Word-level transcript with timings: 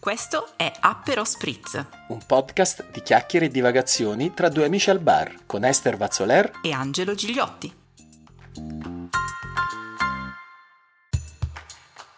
Questo 0.00 0.52
è 0.56 0.72
Appero 0.80 1.24
Spritz, 1.24 1.84
un 2.08 2.20
podcast 2.26 2.90
di 2.90 3.02
chiacchiere 3.02 3.46
e 3.46 3.48
divagazioni 3.48 4.32
tra 4.34 4.48
due 4.48 4.64
amici 4.64 4.90
al 4.90 5.00
bar, 5.00 5.46
con 5.46 5.64
Esther 5.64 5.96
Vazzoler 5.96 6.60
e 6.62 6.72
Angelo 6.72 7.14
Gigliotti. 7.14 7.72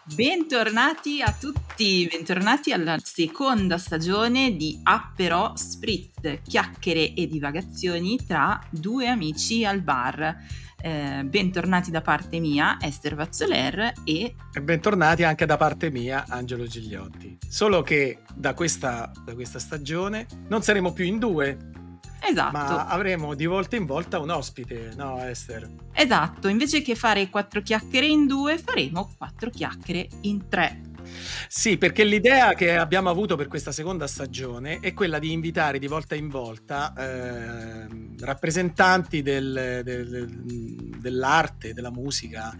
Bentornati 0.03 1.21
a 1.21 1.31
tutti, 1.31 1.68
bentornati 1.79 2.73
alla 2.73 2.97
seconda 3.01 3.77
stagione 3.77 4.57
di 4.57 4.81
Appero 4.83 5.53
Spritz, 5.55 6.41
chiacchiere 6.43 7.13
e 7.13 7.25
divagazioni 7.25 8.19
tra 8.27 8.59
due 8.69 9.07
amici 9.07 9.63
al 9.63 9.81
bar. 9.81 10.35
Eh, 10.81 11.23
bentornati 11.23 11.89
da 11.89 12.01
parte 12.01 12.39
mia, 12.39 12.77
Esther 12.81 13.15
Vazzoler 13.15 13.93
e... 14.03 14.35
E 14.51 14.61
bentornati 14.61 15.23
anche 15.23 15.45
da 15.45 15.55
parte 15.55 15.89
mia, 15.89 16.25
Angelo 16.27 16.65
Gigliotti. 16.67 17.37
Solo 17.47 17.81
che 17.81 18.23
da 18.35 18.53
questa, 18.53 19.09
da 19.23 19.33
questa 19.33 19.59
stagione 19.59 20.25
non 20.49 20.61
saremo 20.61 20.91
più 20.91 21.05
in 21.05 21.17
due, 21.17 21.57
Esatto. 22.21 22.51
Ma 22.51 22.87
avremo 22.87 23.33
di 23.33 23.45
volta 23.45 23.77
in 23.77 23.85
volta 23.85 24.19
un 24.19 24.29
ospite, 24.29 24.91
no 24.97 25.23
Esther? 25.23 25.71
Esatto, 25.93 26.49
invece 26.49 26.81
che 26.81 26.93
fare 26.93 27.29
quattro 27.29 27.61
chiacchiere 27.61 28.07
in 28.07 28.27
due, 28.27 28.57
faremo 28.57 29.13
quattro 29.17 29.49
chiacchiere 29.49 30.09
in 30.23 30.49
tre. 30.49 30.81
Sì, 31.47 31.77
perché 31.77 32.03
l'idea 32.03 32.53
che 32.53 32.75
abbiamo 32.75 33.09
avuto 33.09 33.35
per 33.35 33.47
questa 33.47 33.71
seconda 33.71 34.07
stagione 34.07 34.79
è 34.79 34.93
quella 34.93 35.19
di 35.19 35.31
invitare 35.31 35.79
di 35.79 35.87
volta 35.87 36.15
in 36.15 36.29
volta 36.29 36.93
eh, 36.97 37.87
rappresentanti 38.19 39.21
del, 39.21 39.81
del, 39.83 40.27
dell'arte, 40.99 41.73
della 41.73 41.91
musica, 41.91 42.55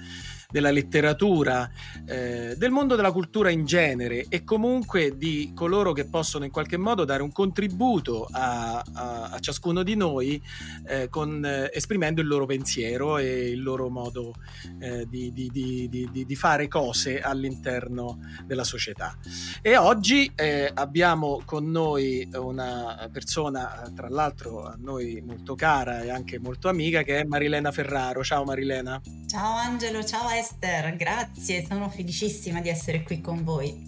della 0.51 0.71
letteratura, 0.71 1.69
eh, 2.07 2.55
del 2.57 2.71
mondo 2.71 2.95
della 2.95 3.11
cultura 3.11 3.51
in 3.51 3.65
genere 3.65 4.25
e 4.29 4.43
comunque 4.43 5.15
di 5.15 5.51
coloro 5.53 5.91
che 5.93 6.05
possono 6.05 6.43
in 6.43 6.49
qualche 6.49 6.75
modo 6.75 7.05
dare 7.05 7.21
un 7.21 7.31
contributo 7.31 8.27
a, 8.31 8.83
a, 8.93 9.29
a 9.29 9.39
ciascuno 9.39 9.83
di 9.83 9.95
noi 9.95 10.41
eh, 10.87 11.07
con, 11.07 11.45
eh, 11.45 11.69
esprimendo 11.71 12.21
il 12.21 12.27
loro 12.27 12.47
pensiero 12.47 13.19
e 13.19 13.49
il 13.49 13.61
loro 13.61 13.89
modo 13.89 14.33
eh, 14.79 15.05
di, 15.07 15.31
di, 15.31 15.51
di, 15.87 16.09
di, 16.25 16.35
fare 16.35 16.67
cose 16.67 17.21
all'interno 17.21 18.17
della 18.45 18.63
società. 18.63 19.15
E 19.61 19.77
oggi 19.77 20.31
eh, 20.33 20.71
abbiamo 20.73 21.43
con 21.45 21.69
noi 21.69 22.27
una 22.33 23.07
persona, 23.11 23.91
tra 23.95 24.09
l'altro 24.09 24.65
a 24.65 24.75
noi 24.79 25.21
molto 25.23 25.53
cara 25.53 26.01
e 26.01 26.09
anche 26.09 26.39
molto 26.39 26.69
amica, 26.69 27.03
che 27.03 27.19
è 27.19 27.23
Marilena 27.23 27.71
Ferraro. 27.71 28.23
Ciao 28.23 28.43
Marilena. 28.45 28.99
Ciao 29.27 29.55
Angelo, 29.55 30.03
ciao 30.03 30.27
Esther, 30.39 30.95
grazie, 30.95 31.65
sono 31.65 31.89
felicissima 31.89 32.61
di 32.61 32.69
essere 32.69 33.03
qui 33.03 33.19
con 33.19 33.43
voi. 33.43 33.85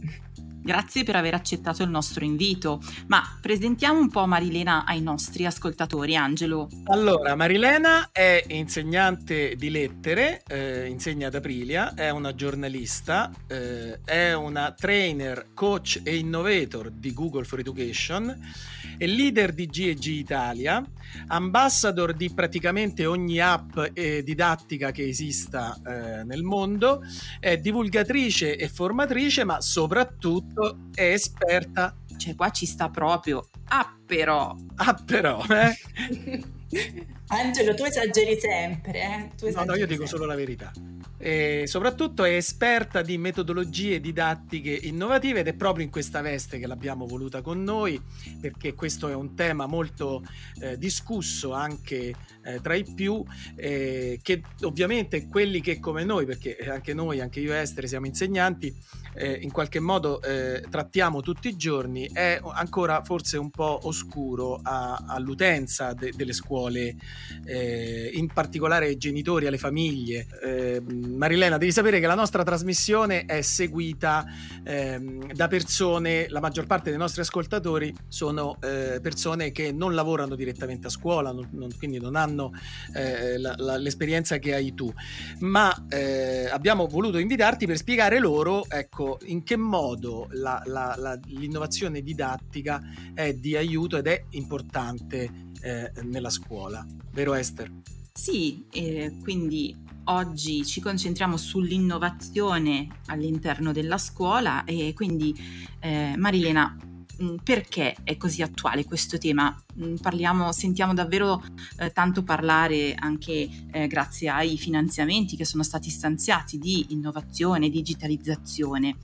Grazie 0.64 1.04
per 1.04 1.16
aver 1.16 1.34
accettato 1.34 1.82
il 1.82 1.90
nostro 1.90 2.24
invito, 2.24 2.80
ma 3.08 3.22
presentiamo 3.42 4.00
un 4.00 4.12
po' 4.12 4.28
Marilena 4.28 4.86
ai 4.86 5.02
nostri 5.02 5.48
ascoltatori, 5.48 6.16
Angelo. 6.16 6.70
Allora, 6.86 7.34
Marilena 7.36 8.10
è 8.12 8.44
insegnante 8.50 9.56
di 9.56 9.72
lettere, 9.72 10.44
eh, 10.48 10.86
insegna 10.86 11.28
ad 11.28 11.36
Aprilia, 11.36 11.96
è 11.96 12.12
una 12.12 12.36
giornalista, 12.36 13.32
eh, 13.48 14.02
è 14.04 14.34
una 14.34 14.72
trainer, 14.72 15.48
coach 15.56 16.02
e 16.04 16.18
innovator 16.18 16.92
di 16.92 17.12
Google 17.12 17.44
for 17.44 17.58
Education 17.58 18.38
è 19.02 19.08
leader 19.08 19.52
di 19.52 19.66
GEG 19.66 20.06
Italia, 20.06 20.84
ambassador 21.28 22.14
di 22.14 22.32
praticamente 22.32 23.08
ogni 23.08 23.40
app 23.40 23.80
eh, 23.94 24.22
didattica 24.22 24.92
che 24.92 25.08
esista 25.08 25.76
eh, 25.84 26.24
nel 26.24 26.44
mondo, 26.44 27.02
è 27.40 27.58
divulgatrice 27.58 28.56
e 28.56 28.70
formatrice, 28.70 29.44
ma 29.44 29.60
soprattutto 29.60 30.51
è 30.94 31.04
esperta. 31.04 31.96
Cioè, 32.18 32.36
qua 32.36 32.50
ci 32.52 32.66
sta 32.66 32.90
proprio. 32.90 33.48
Ah, 33.70 33.98
però. 34.06 34.56
Ah, 34.76 34.94
però, 35.06 35.44
eh? 35.50 35.78
Angelo, 37.32 37.74
tu 37.74 37.86
esageri 37.86 38.38
sempre, 38.38 39.00
eh? 39.02 39.30
Tu 39.38 39.46
esageri 39.46 39.66
no, 39.66 39.74
no, 39.74 39.80
io 39.80 39.88
dico 39.88 40.06
sempre. 40.06 40.18
solo 40.18 40.26
la 40.26 40.36
verità 40.36 40.72
e 41.24 41.66
soprattutto 41.68 42.24
è 42.24 42.32
esperta 42.32 43.04
di 43.04 43.20
metodologie 43.20 44.00
didattiche 44.00 44.72
innovative 44.72 45.42
ed 45.42 45.48
è 45.48 45.54
proprio 45.54 45.86
in 45.86 45.92
questa 45.92 46.22
veste 46.22 46.58
che 46.58 46.66
l'abbiamo 46.66 47.06
voluta 47.06 47.44
con 47.44 47.62
noi 47.64 48.02
perché 48.40 48.74
questo 48.74 49.08
è 49.08 49.14
un 49.14 49.36
tema 49.36 49.68
molto 49.68 50.24
eh, 50.60 50.80
discusso 50.80 51.54
anche 51.54 52.16
eh, 52.44 52.60
tra 52.60 52.74
i 52.74 52.84
più 52.96 53.24
eh, 53.56 54.20
che 54.24 54.42
ovviamente 54.64 55.28
quelli 55.28 55.62
che 55.62 55.80
come 55.80 56.04
noi 56.04 56.26
perché 56.26 56.58
anche 56.68 56.96
noi 56.96 57.22
anche 57.22 57.40
io 57.40 57.54
e 57.54 57.58
Estere 57.58 57.86
siamo 57.86 58.08
insegnanti 58.08 58.76
eh, 59.14 59.32
in 59.32 59.52
qualche 59.52 59.80
modo 59.80 60.24
eh, 60.24 60.66
trattiamo 60.68 61.22
tutti 61.22 61.50
i 61.50 61.56
giorni 61.56 62.10
è 62.12 62.40
ancora 62.54 63.04
forse 63.04 63.38
un 63.38 63.52
po' 63.52 63.82
oscuro 63.84 64.60
a, 64.64 65.04
all'utenza 65.06 65.94
de, 65.94 66.12
delle 66.16 66.34
scuole 66.34 66.96
eh, 67.46 68.12
in 68.14 68.28
particolare 68.28 68.88
ai 68.88 68.98
genitori 68.98 69.48
alle 69.48 69.58
famiglie. 69.58 70.28
Marilena, 70.82 71.58
devi 71.58 71.72
sapere 71.72 72.00
che 72.00 72.08
la 72.08 72.16
nostra 72.16 72.44
trasmissione 72.44 73.26
è 73.26 73.42
seguita 73.42 74.26
ehm, 74.64 75.34
da 75.34 75.48
persone, 75.48 76.28
la 76.30 76.40
maggior 76.40 76.66
parte 76.66 76.90
dei 76.90 77.00
nostri 77.00 77.22
ascoltatori 77.22 77.94
sono 78.08 78.58
eh, 78.62 79.00
persone 79.02 79.52
che 79.52 79.72
non 79.72 79.94
lavorano 79.94 80.36
direttamente 80.36 80.88
a 80.88 80.90
scuola, 80.90 81.32
non, 81.32 81.48
non, 81.52 81.70
quindi 81.78 82.00
non 82.00 82.16
hanno 82.16 82.52
eh, 82.94 83.38
la, 83.38 83.56
la, 83.58 83.78
l'esperienza 83.78 84.38
che 84.38 84.54
hai 84.54 84.74
tu, 84.74 84.92
ma 85.40 85.86
eh, 85.90 86.48
abbiamo 86.50 86.88
voluto 86.88 87.18
invitarti 87.18 87.66
per 87.66 87.78
spiegare 87.78 88.20
loro 88.20 88.66
ecco, 88.70 89.20
in 89.26 89.44
che 89.44 89.58
modo 89.58 90.28
la, 90.32 90.62
l'innovazione 91.26 92.02
didattica 92.02 92.82
è 93.14 93.34
di 93.34 93.56
aiuto 93.56 93.98
ed 93.98 94.08
è 94.08 94.24
importante 94.32 95.50
eh, 95.62 95.92
nella 96.04 96.30
scuola, 96.30 96.86
vero 97.12 97.34
Esther? 97.34 97.72
Sì, 98.14 98.66
eh, 98.72 99.14
quindi 99.22 99.76
oggi 100.06 100.66
ci 100.66 100.82
concentriamo 100.82 101.38
sull'innovazione 101.38 102.88
all'interno 103.08 103.72
della 103.72 103.98
scuola 103.98 104.64
e 104.66 104.94
quindi 104.94 105.34
eh, 105.80 106.14
Marilena 106.18 106.76
mm, 107.22 107.36
perché 107.44 107.96
è 108.04 108.18
così 108.18 108.42
attuale 108.42 108.86
questo 108.86 109.18
tema? 109.18 109.56
Mm, 109.80 109.96
parliamo, 109.96 110.52
sentiamo 110.52 110.94
davvero 110.94 111.42
eh, 111.78 111.92
tanto 111.92 112.24
parlare 112.24 112.94
anche 112.96 113.50
eh, 113.72 113.88
grazie 113.88 114.30
ai 114.30 114.58
finanziamenti 114.58 115.38
che 115.38 115.46
sono 115.46 115.64
stati 115.64 115.90
stanziati 115.90 116.58
di 116.58 116.88
innovazione 116.90 117.70
digitalizzazione. 117.70 118.98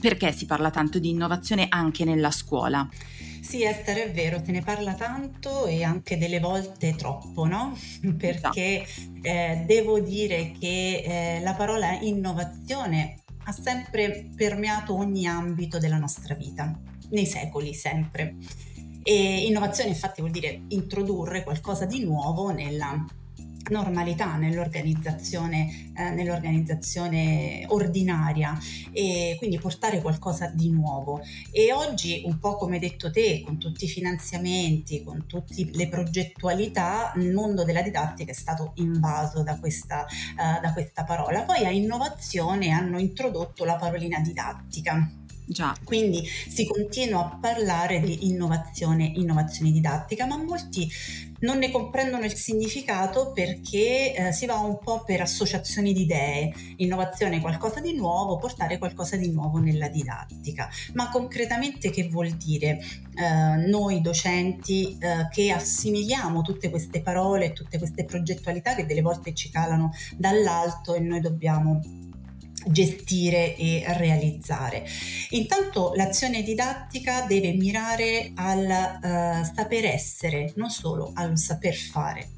Perché 0.00 0.32
si 0.32 0.46
parla 0.46 0.70
tanto 0.70 0.98
di 0.98 1.10
innovazione 1.10 1.66
anche 1.68 2.04
nella 2.04 2.30
scuola? 2.30 2.88
Sì, 3.42 3.64
Esther, 3.64 3.96
è 3.96 4.12
vero, 4.12 4.40
se 4.42 4.52
ne 4.52 4.62
parla 4.62 4.94
tanto 4.94 5.66
e 5.66 5.82
anche 5.82 6.16
delle 6.16 6.38
volte 6.38 6.94
troppo, 6.94 7.44
no? 7.44 7.76
Perché 8.16 8.86
eh, 9.20 9.64
devo 9.66 9.98
dire 9.98 10.52
che 10.58 11.02
eh, 11.04 11.40
la 11.40 11.52
parola 11.54 11.98
innovazione 12.00 13.18
ha 13.44 13.52
sempre 13.52 14.30
permeato 14.36 14.94
ogni 14.94 15.26
ambito 15.26 15.78
della 15.78 15.98
nostra 15.98 16.36
vita, 16.36 16.72
nei 17.10 17.26
secoli 17.26 17.74
sempre. 17.74 18.36
E 19.02 19.44
innovazione 19.44 19.90
infatti 19.90 20.20
vuol 20.20 20.32
dire 20.32 20.62
introdurre 20.68 21.42
qualcosa 21.42 21.84
di 21.84 22.04
nuovo 22.04 22.52
nella 22.52 23.04
normalità 23.72 24.36
nell'organizzazione, 24.36 25.92
eh, 25.96 26.10
nell'organizzazione 26.10 27.64
ordinaria 27.68 28.56
e 28.92 29.34
quindi 29.38 29.58
portare 29.58 30.00
qualcosa 30.00 30.46
di 30.46 30.70
nuovo. 30.70 31.20
E 31.50 31.72
oggi, 31.72 32.22
un 32.26 32.38
po' 32.38 32.56
come 32.56 32.74
hai 32.74 32.80
detto 32.80 33.10
te, 33.10 33.42
con 33.44 33.58
tutti 33.58 33.86
i 33.86 33.88
finanziamenti, 33.88 35.02
con 35.02 35.26
tutte 35.26 35.68
le 35.72 35.88
progettualità, 35.88 37.12
il 37.16 37.32
mondo 37.32 37.64
della 37.64 37.82
didattica 37.82 38.30
è 38.30 38.34
stato 38.34 38.72
invaso 38.76 39.42
da 39.42 39.58
questa, 39.58 40.04
uh, 40.04 40.60
da 40.60 40.72
questa 40.72 41.04
parola. 41.04 41.42
Poi 41.42 41.64
a 41.64 41.70
innovazione 41.70 42.70
hanno 42.70 42.98
introdotto 42.98 43.64
la 43.64 43.76
parolina 43.76 44.20
didattica 44.20 45.10
Già. 45.44 45.76
Quindi 45.84 46.24
si 46.24 46.66
continua 46.66 47.24
a 47.24 47.38
parlare 47.40 48.00
di 48.00 48.28
innovazione, 48.28 49.12
innovazione 49.16 49.72
didattica, 49.72 50.26
ma 50.26 50.36
molti 50.36 50.88
non 51.40 51.58
ne 51.58 51.70
comprendono 51.70 52.24
il 52.24 52.34
significato 52.34 53.32
perché 53.32 54.14
eh, 54.14 54.32
si 54.32 54.46
va 54.46 54.58
un 54.58 54.78
po' 54.78 55.02
per 55.04 55.20
associazioni 55.20 55.92
di 55.92 56.02
idee, 56.02 56.52
innovazione 56.76 57.36
è 57.36 57.40
qualcosa 57.40 57.80
di 57.80 57.94
nuovo, 57.94 58.38
portare 58.38 58.78
qualcosa 58.78 59.16
di 59.16 59.30
nuovo 59.30 59.58
nella 59.58 59.88
didattica. 59.88 60.68
Ma 60.94 61.10
concretamente 61.10 61.90
che 61.90 62.08
vuol 62.08 62.30
dire? 62.30 62.80
Eh, 63.14 63.66
noi 63.68 64.00
docenti 64.00 64.96
eh, 64.98 65.28
che 65.30 65.50
assimiliamo 65.50 66.42
tutte 66.42 66.70
queste 66.70 67.02
parole, 67.02 67.52
tutte 67.52 67.78
queste 67.78 68.04
progettualità 68.04 68.74
che 68.74 68.86
delle 68.86 69.02
volte 69.02 69.34
ci 69.34 69.50
calano 69.50 69.90
dall'alto 70.16 70.94
e 70.94 71.00
noi 71.00 71.20
dobbiamo 71.20 71.80
gestire 72.66 73.56
e 73.56 73.84
realizzare. 73.96 74.84
Intanto 75.30 75.92
l'azione 75.94 76.42
didattica 76.42 77.24
deve 77.26 77.52
mirare 77.52 78.32
al 78.34 78.64
uh, 78.64 79.54
saper 79.54 79.84
essere, 79.86 80.52
non 80.56 80.70
solo 80.70 81.10
al 81.14 81.38
saper 81.38 81.74
fare. 81.74 82.28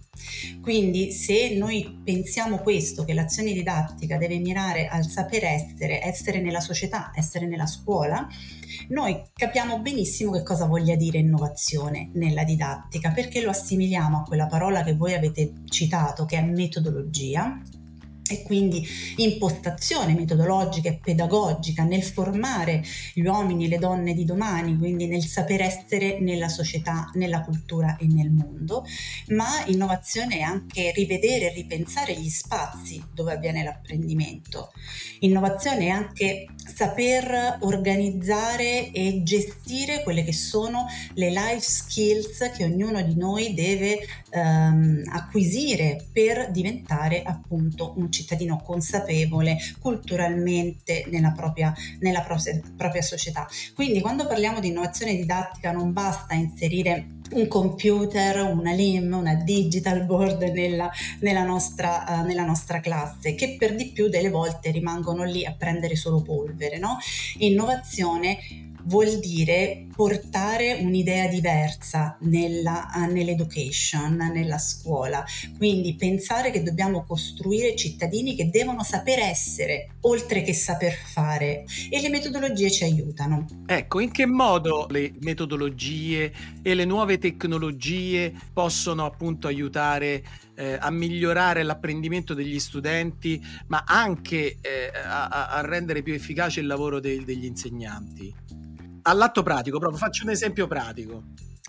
Quindi 0.60 1.10
se 1.12 1.54
noi 1.56 2.00
pensiamo 2.02 2.58
questo, 2.58 3.04
che 3.04 3.14
l'azione 3.14 3.52
didattica 3.52 4.16
deve 4.16 4.38
mirare 4.38 4.86
al 4.88 5.06
saper 5.06 5.44
essere, 5.44 6.02
essere 6.02 6.40
nella 6.40 6.60
società, 6.60 7.12
essere 7.14 7.46
nella 7.46 7.66
scuola, 7.66 8.26
noi 8.88 9.22
capiamo 9.32 9.80
benissimo 9.80 10.32
che 10.32 10.42
cosa 10.42 10.66
voglia 10.66 10.94
dire 10.96 11.18
innovazione 11.18 12.10
nella 12.14 12.44
didattica, 12.44 13.10
perché 13.10 13.42
lo 13.42 13.50
assimiliamo 13.50 14.18
a 14.18 14.22
quella 14.22 14.46
parola 14.46 14.82
che 14.82 14.94
voi 14.94 15.14
avete 15.14 15.52
citato, 15.68 16.24
che 16.24 16.38
è 16.38 16.42
metodologia, 16.42 17.60
e 18.28 18.42
quindi 18.42 18.86
impostazione 19.16 20.14
metodologica 20.14 20.88
e 20.88 20.98
pedagogica 21.02 21.84
nel 21.84 22.02
formare 22.02 22.82
gli 23.12 23.24
uomini 23.24 23.66
e 23.66 23.68
le 23.68 23.78
donne 23.78 24.14
di 24.14 24.24
domani, 24.24 24.78
quindi 24.78 25.06
nel 25.06 25.24
saper 25.24 25.60
essere 25.60 26.18
nella 26.20 26.48
società, 26.48 27.10
nella 27.14 27.42
cultura 27.42 27.96
e 27.96 28.06
nel 28.06 28.30
mondo, 28.30 28.86
ma 29.28 29.64
innovazione 29.66 30.38
è 30.38 30.40
anche 30.40 30.92
rivedere 30.94 31.50
e 31.50 31.54
ripensare 31.54 32.18
gli 32.18 32.30
spazi 32.30 33.02
dove 33.12 33.34
avviene 33.34 33.62
l'apprendimento. 33.62 34.72
Innovazione 35.20 35.86
è 35.86 35.88
anche 35.90 36.46
saper 36.56 37.58
organizzare 37.60 38.90
e 38.90 39.22
gestire 39.22 40.02
quelle 40.02 40.24
che 40.24 40.32
sono 40.32 40.86
le 41.14 41.28
life 41.28 41.60
skills 41.60 42.50
che 42.56 42.64
ognuno 42.64 43.02
di 43.02 43.16
noi 43.16 43.52
deve 43.52 43.98
ehm, 44.30 45.02
acquisire 45.08 46.06
per 46.10 46.50
diventare 46.50 47.22
appunto 47.22 47.92
un 47.96 48.10
cittadino 48.14 48.60
consapevole 48.62 49.58
culturalmente 49.80 51.04
nella 51.10 51.32
propria, 51.32 51.74
nella 52.00 52.20
propria, 52.20 52.60
propria 52.76 53.02
società. 53.02 53.46
Quindi 53.74 54.00
quando 54.00 54.26
parliamo 54.26 54.60
di 54.60 54.68
innovazione 54.68 55.16
didattica 55.16 55.72
non 55.72 55.92
basta 55.92 56.34
inserire 56.34 57.06
un 57.32 57.48
computer, 57.48 58.52
una 58.52 58.72
LIM, 58.72 59.12
una 59.12 59.34
digital 59.34 60.04
board 60.04 60.42
nella, 60.42 60.90
nella, 61.20 61.42
nostra, 61.42 62.04
uh, 62.06 62.24
nella, 62.24 62.44
nostra, 62.44 62.80
classe, 62.80 63.34
che 63.34 63.56
per 63.58 63.74
di 63.74 63.90
più 63.90 64.08
delle 64.08 64.30
volte 64.30 64.70
rimangono 64.70 65.24
lì 65.24 65.44
a 65.44 65.54
prendere 65.56 65.96
solo 65.96 66.22
polvere. 66.22 66.78
No? 66.78 66.98
Innovazione 67.38 68.38
vuol 68.84 69.18
dire 69.18 69.86
portare 69.94 70.74
un'idea 70.80 71.28
diversa 71.28 72.16
nella, 72.20 72.88
nell'education, 73.08 74.16
nella 74.32 74.58
scuola. 74.58 75.24
Quindi 75.56 75.94
pensare 75.94 76.50
che 76.50 76.62
dobbiamo 76.62 77.04
costruire 77.04 77.76
cittadini 77.76 78.34
che 78.34 78.50
devono 78.50 78.82
saper 78.82 79.20
essere, 79.20 79.96
oltre 80.02 80.42
che 80.42 80.52
saper 80.52 80.92
fare. 80.92 81.64
E 81.90 82.00
le 82.00 82.08
metodologie 82.08 82.70
ci 82.70 82.84
aiutano. 82.84 83.46
Ecco, 83.66 84.00
in 84.00 84.10
che 84.10 84.26
modo 84.26 84.86
le 84.90 85.12
metodologie 85.20 86.32
e 86.62 86.74
le 86.74 86.84
nuove 86.84 87.18
tecnologie 87.18 88.32
possono 88.52 89.04
appunto 89.04 89.46
aiutare 89.46 90.22
eh, 90.54 90.76
a 90.80 90.90
migliorare 90.90 91.62
l'apprendimento 91.62 92.34
degli 92.34 92.58
studenti, 92.58 93.42
ma 93.68 93.84
anche 93.86 94.58
eh, 94.60 94.90
a, 95.04 95.48
a, 95.48 95.60
rendere 95.62 96.02
più 96.02 96.14
efficace 96.14 96.60
il 96.60 96.66
lavoro 96.66 97.00
dei, 97.00 97.24
degli 97.24 97.44
insegnanti? 97.44 98.34
All'atto 99.04 99.42
pratico, 99.42 99.78
proprio 99.78 99.98
faccio 99.98 100.24
un 100.24 100.30
esempio 100.30 100.66
pratico 100.66 101.22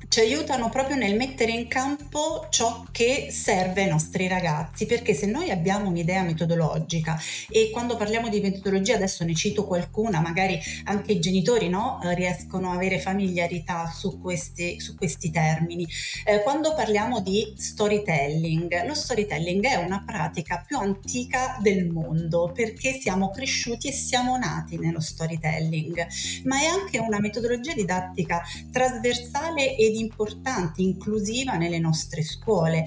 ci 0.10 0.20
aiutano 0.20 0.68
proprio 0.70 0.98
nel 0.98 1.16
mettere 1.16 1.52
in 1.52 1.70
campo 1.70 2.48
ciò 2.50 2.84
che 2.92 3.28
serve 3.32 3.84
ai 3.84 3.90
nostri 3.90 4.28
ragazzi, 4.28 4.86
perché 4.86 5.14
se 5.14 5.26
noi 5.26 5.52
abbiamo 5.52 5.88
un'idea 5.88 6.22
metodologica 6.22 7.18
e 7.50 7.70
quando 7.72 7.96
parliamo 7.96 8.28
di 8.28 8.42
metodologia, 8.42 8.96
adesso 8.96 9.24
ne 9.24 9.34
cito 9.34 9.66
qualcuna, 9.66 10.20
magari 10.20 10.60
anche 10.84 11.14
i 11.14 11.20
genitori 11.22 11.70
no, 11.70 12.02
eh, 12.04 12.14
riescono 12.14 12.72
a 12.72 12.74
avere 12.74 13.00
familiarità 13.00 13.90
su 13.90 14.20
questi, 14.20 14.82
su 14.82 14.96
questi 14.96 15.32
termini. 15.32 15.88
Eh, 16.26 16.42
quando 16.44 16.74
parliamo 16.76 17.22
di 17.22 17.54
storytelling, 17.56 18.86
lo 18.86 18.94
storytelling 18.94 19.66
è 19.66 19.76
una 19.76 20.04
pratica 20.06 20.62
più 20.68 20.78
antica 20.78 21.58
del 21.62 21.88
mondo 21.88 22.52
perché 22.54 23.00
siamo 23.00 23.30
cresciuti 23.30 23.88
e 23.88 23.94
siamo 23.94 24.38
nati 24.38 24.78
nello 24.78 25.00
storytelling, 25.00 26.06
ma 26.44 26.60
è 26.60 26.66
anche 26.66 27.00
una 27.00 27.20
metodologia 27.22 27.74
didattica 27.74 28.42
trasversale 28.72 29.76
e 29.78 29.85
importante, 29.94 30.82
inclusiva 30.82 31.56
nelle 31.56 31.80
nostre 31.80 32.24
scuole. 32.24 32.86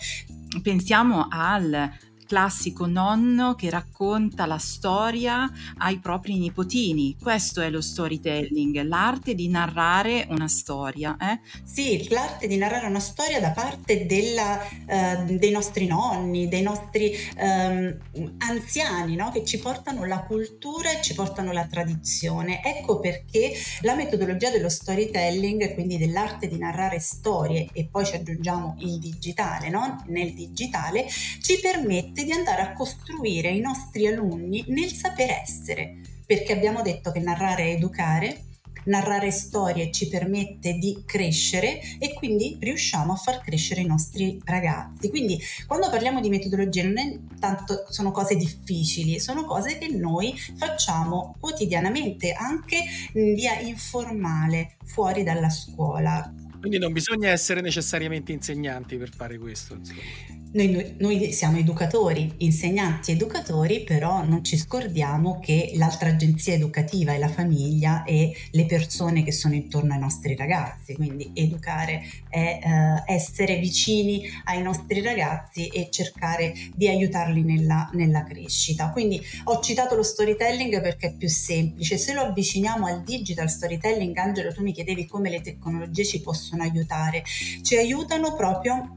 Pensiamo 0.63 1.29
al 1.31 1.91
classico 2.29 2.87
nonno 2.87 3.55
che 3.55 3.71
racconta 3.71 4.45
la 4.45 4.59
storia 4.59 5.51
ai 5.79 5.99
propri 5.99 6.39
nipotini. 6.39 7.17
Questo 7.21 7.63
è 7.63 7.71
lo 7.71 7.81
storytelling, 7.81 8.83
l'arte 8.83 9.35
di 9.35 9.49
narrare 9.49 10.27
una 10.29 10.47
storia. 10.47 11.17
Eh? 11.19 11.41
Sì, 11.65 12.07
l'arte 12.11 12.47
di 12.47 12.59
narrare 12.59 12.87
una 12.87 13.01
storia 13.01 13.41
da 13.41 13.51
parte 13.53 14.05
della, 14.05 14.61
uh, 14.61 15.25
dei 15.25 15.51
nostri 15.51 15.87
nonni, 15.87 16.49
dei 16.49 16.63
nostri 16.63 17.17
um, 17.39 17.97
anziani, 18.39 19.17
no? 19.17 19.31
che 19.33 19.45
ci 19.45 19.59
portano 19.59 20.05
la 20.05 20.21
cultura 20.21 20.91
e 20.91 21.03
ci 21.03 21.15
portano 21.15 21.51
la 21.53 21.67
tradizione. 21.67 22.63
Ecco 22.63 23.01
perché 23.01 23.53
la 23.81 23.95
metodologia 23.95 24.51
dello 24.51 24.69
storytelling, 24.69 25.73
quindi 25.73 25.97
dell'arte 25.97 26.47
di 26.47 26.59
narrare 26.59 27.01
storie, 27.01 27.69
e 27.73 27.89
poi 27.91 28.05
ci 28.05 28.17
aggiungiamo 28.17 28.77
il 28.81 28.99
digitale, 28.99 29.71
no? 29.71 30.05
nel 30.09 30.35
digitale, 30.35 31.07
ci 31.09 31.59
permette 31.61 32.18
permette 32.19 32.25
di 32.25 32.33
andare 32.33 32.63
a 32.63 32.73
costruire 32.73 33.51
i 33.51 33.61
nostri 33.61 34.07
alunni 34.07 34.65
nel 34.69 34.91
saper 34.91 35.31
essere, 35.31 36.01
perché 36.27 36.53
abbiamo 36.53 36.83
detto 36.83 37.13
che 37.13 37.21
narrare 37.21 37.65
è 37.65 37.75
educare, 37.75 38.45
narrare 38.85 39.31
storie 39.31 39.93
ci 39.93 40.09
permette 40.09 40.75
di 40.79 41.03
crescere 41.05 41.81
e 41.99 42.15
quindi 42.15 42.57
riusciamo 42.59 43.13
a 43.13 43.17
far 43.17 43.41
crescere 43.41 43.83
i 43.83 43.87
nostri 43.87 44.41
ragazzi. 44.45 45.11
Quindi 45.11 45.39
quando 45.67 45.91
parliamo 45.91 46.21
di 46.21 46.31
metodologie 46.31 46.83
non 46.83 46.99
è 46.99 47.19
tanto 47.39 47.87
sono 47.91 48.11
cose 48.11 48.37
difficili, 48.37 49.21
sono 49.21 49.45
cose 49.45 49.79
che 49.79 49.89
noi 49.89 50.35
facciamo 50.57 51.37
quotidianamente, 51.39 52.33
anche 52.33 52.83
in 53.15 53.35
via 53.35 53.59
informale, 53.61 54.77
fuori 54.85 55.23
dalla 55.23 55.51
scuola. 55.51 56.33
Quindi 56.59 56.79
non 56.79 56.93
bisogna 56.93 57.31
essere 57.31 57.61
necessariamente 57.61 58.33
insegnanti 58.33 58.97
per 58.97 59.11
fare 59.15 59.39
questo. 59.39 59.75
Insomma. 59.75 60.01
Noi, 60.51 60.95
noi, 60.99 61.31
siamo 61.33 61.59
educatori, 61.59 62.33
insegnanti 62.39 63.13
educatori, 63.13 63.85
però 63.85 64.25
non 64.25 64.43
ci 64.43 64.57
scordiamo 64.57 65.41
che 65.41 65.73
l'altra 65.75 66.09
agenzia 66.09 66.55
educativa 66.55 67.13
è 67.13 67.19
la 67.19 67.29
famiglia 67.29 68.03
e 68.05 68.35
le 68.53 68.65
persone 68.65 69.23
che 69.23 69.31
sono 69.31 69.53
intorno 69.53 69.93
ai 69.93 69.99
nostri 70.01 70.35
ragazzi, 70.35 70.95
quindi 70.95 71.33
educare 71.35 72.03
è 72.31 72.61
eh, 72.63 73.13
essere 73.13 73.59
vicini 73.59 74.23
ai 74.45 74.63
nostri 74.63 75.03
ragazzi 75.03 75.67
e 75.67 75.91
cercare 75.91 76.55
di 76.75 76.89
aiutarli 76.89 77.43
nella, 77.43 77.91
nella 77.93 78.25
crescita. 78.25 78.91
Quindi 78.91 79.21
ho 79.45 79.61
citato 79.61 79.97
lo 79.97 80.03
storytelling 80.03 80.81
perché 80.81 81.09
è 81.09 81.15
più 81.15 81.29
semplice, 81.29 81.99
se 81.99 82.15
lo 82.15 82.23
avviciniamo 82.23 82.87
al 82.87 83.03
digital 83.03 83.51
storytelling, 83.51 84.17
Angelo 84.17 84.55
tu 84.55 84.63
mi 84.63 84.73
chiedevi 84.73 85.05
come 85.05 85.29
le 85.29 85.43
tecnologie 85.43 86.07
ci 86.07 86.23
possono 86.23 86.63
aiutare, 86.63 87.23
ci 87.61 87.77
aiutano 87.77 88.35
proprio 88.35 88.97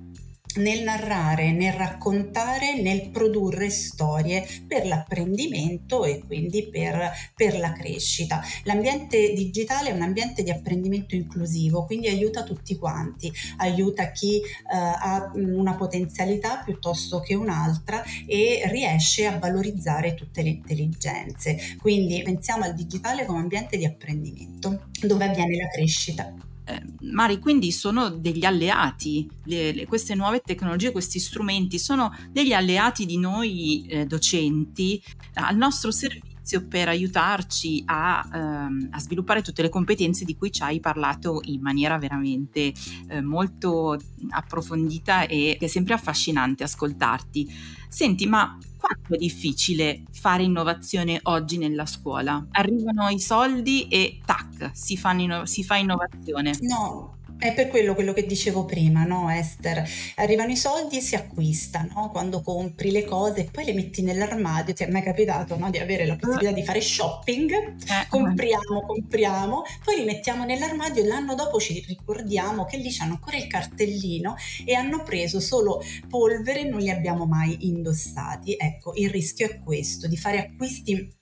nel 0.56 0.84
narrare, 0.84 1.52
nel 1.52 1.74
raccontare, 1.74 2.82
nel 2.82 3.10
produrre 3.10 3.70
storie 3.70 4.46
per 4.68 4.86
l'apprendimento 4.86 6.04
e 6.04 6.24
quindi 6.26 6.68
per, 6.70 7.12
per, 7.36 7.60
la 7.60 7.72
crescita. 7.74 8.42
L'ambiente 8.64 9.34
digitale 9.34 9.90
è 9.90 9.94
un 9.94 10.02
ambiente 10.02 10.44
di 10.44 10.52
apprendimento 10.52 11.16
inclusivo, 11.16 11.86
quindi 11.86 12.08
aiuta 12.08 12.44
tutti 12.44 12.76
quanti, 12.78 13.32
aiuta 13.58 14.12
chi 14.12 14.38
eh, 14.38 14.44
ha 14.70 15.32
una 15.36 15.76
potenzialità 15.76 16.62
piuttosto 16.64 17.20
che 17.20 17.36
un'altra 17.36 18.04
e 18.26 18.64
riesce 18.66 19.26
a 19.26 19.38
valorizzare 19.38 20.16
tutte 20.16 20.42
le 20.42 20.50
intelligenze. 20.50 21.78
Quindi 21.80 22.22
pensiamo 22.24 22.64
al 22.64 22.74
digitale 22.74 23.26
come 23.26 23.40
ambiente 23.40 23.78
di 23.78 23.86
apprendimento 23.86 24.88
dove 25.02 25.26
avviene 25.26 25.56
la 25.56 25.68
crescita. 25.68 26.51
Eh, 26.66 26.82
Mari, 27.12 27.40
quindi 27.40 27.72
sono 27.72 28.10
degli 28.10 28.46
alleati, 28.46 29.28
le, 29.46 29.72
le, 29.74 29.86
queste 29.86 30.16
nuove 30.16 30.42
tecnologie, 30.42 30.92
questi 30.92 31.20
strumenti 31.20 31.80
sono 31.80 32.16
degli 32.30 32.54
alleati 32.54 33.06
di 33.06 33.18
noi 33.18 33.86
eh, 33.88 34.06
docenti 34.06 35.02
al 35.34 35.56
nostro 35.58 35.92
servizio 35.92 36.68
per 36.68 36.88
aiutarci 36.88 37.84
a, 37.86 38.28
ehm, 38.34 38.90
a, 38.92 39.00
sviluppare 39.00 39.42
tutte 39.42 39.62
le 39.62 39.70
competenze 39.70 40.26
di 40.26 40.36
cui 40.36 40.52
ci 40.52 40.62
hai 40.64 40.80
parlato 40.80 41.40
in 41.46 41.62
maniera 41.62 41.98
veramente 41.98 42.74
eh, 43.08 43.22
molto 43.22 43.98
approfondita 44.30 45.28
e 45.28 45.58
è 45.60 45.68
sempre 45.68 45.94
affascinante 45.94 46.64
ascoltarti. 46.64 47.80
Senti, 47.94 48.26
ma 48.26 48.58
quanto 48.78 49.16
è 49.16 49.18
difficile 49.18 50.04
fare 50.14 50.44
innovazione 50.44 51.20
oggi 51.24 51.58
nella 51.58 51.86
scuola? 51.86 52.48
Arrivano 52.52 53.10
i 53.10 53.20
soldi 53.20 53.90
e 53.90 54.22
tac, 54.24 54.72
si, 54.74 54.98
inno- 55.18 55.46
si 55.46 55.62
fa 55.66 55.76
innovazione. 55.76 56.58
No, 56.62 57.18
è 57.42 57.56
per 57.56 57.70
quello, 57.70 57.96
quello 57.96 58.14
che 58.14 58.28
dicevo 58.28 58.66
prima, 58.66 59.04
no 59.04 59.28
Esther? 59.32 59.84
Arrivano 60.18 60.52
i 60.52 60.56
soldi 60.56 60.98
e 60.98 61.02
si 61.02 61.16
acquista, 61.16 61.88
no? 61.92 62.12
Quando 62.12 62.44
compri 62.44 62.92
le 62.92 63.04
cose 63.04 63.42
e 63.42 63.50
poi 63.52 63.66
le 63.66 63.74
metti 63.74 64.04
nell'armadio, 64.04 64.76
ti 64.76 64.84
è 64.84 64.92
mai 64.92 65.02
capitato 65.02 65.58
no? 65.58 65.72
di 65.72 65.80
avere 65.80 66.06
la 66.06 66.16
possibilità 66.18 66.52
di 66.52 66.64
fare 66.64 66.82
shopping? 66.82 67.52
Eh, 67.52 68.08
compriamo, 68.10 68.86
compriamo, 68.86 69.64
poi 69.84 69.98
li 69.98 70.06
mettiamo 70.06 70.46
nell'armadio 70.46 71.02
e 71.02 71.08
l'anno 71.08 71.34
dopo 71.34 71.60
ci 71.60 71.84
ricordiamo 71.88 72.66
che 72.66 72.78
lì 72.78 72.92
c'hanno 72.92 73.14
ancora 73.14 73.38
il 73.38 73.48
cartellino 73.48 74.36
e 74.64 74.76
hanno 74.76 75.02
preso 75.02 75.40
solo 75.40 75.82
polvere 76.08 76.60
e 76.60 76.66
non 76.66 76.80
li 76.80 76.92
abbiamo 76.92 77.26
mai 77.26 77.68
indossati. 77.68 78.56
Ecco, 78.56 78.94
il 78.94 79.10
rischio 79.10 79.48
è 79.48 79.60
questo, 79.64 80.08
di 80.08 80.16
fare 80.16 80.38
acquisti 80.38 81.20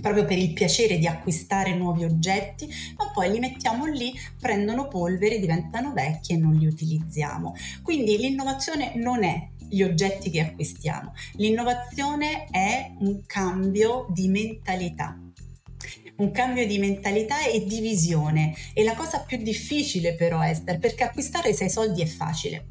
proprio 0.00 0.24
per 0.24 0.38
il 0.38 0.52
piacere 0.52 0.98
di 0.98 1.06
acquistare 1.06 1.74
nuovi 1.74 2.04
oggetti, 2.04 2.68
ma 2.96 3.10
poi 3.12 3.30
li 3.30 3.38
mettiamo 3.38 3.86
lì, 3.86 4.12
prendono 4.38 4.88
polvere, 4.88 5.38
diventano 5.38 5.92
vecchi 5.92 6.32
e 6.32 6.36
non 6.36 6.54
li 6.54 6.66
utilizziamo. 6.66 7.54
Quindi 7.82 8.16
l'innovazione 8.18 8.92
non 8.96 9.24
è 9.24 9.48
gli 9.68 9.82
oggetti 9.82 10.30
che 10.30 10.40
acquistiamo, 10.40 11.12
l'innovazione 11.34 12.46
è 12.50 12.92
un 12.98 13.22
cambio 13.26 14.06
di 14.10 14.28
mentalità 14.28 15.18
un 16.16 16.32
cambio 16.32 16.66
di 16.66 16.78
mentalità 16.78 17.46
e 17.46 17.64
di 17.64 17.80
visione. 17.80 18.54
E 18.74 18.84
la 18.84 18.94
cosa 18.94 19.20
più 19.20 19.38
difficile 19.38 20.14
però, 20.14 20.42
Esther, 20.42 20.78
perché 20.78 21.04
acquistare 21.04 21.54
sei 21.54 21.70
soldi 21.70 22.02
è 22.02 22.06
facile 22.06 22.66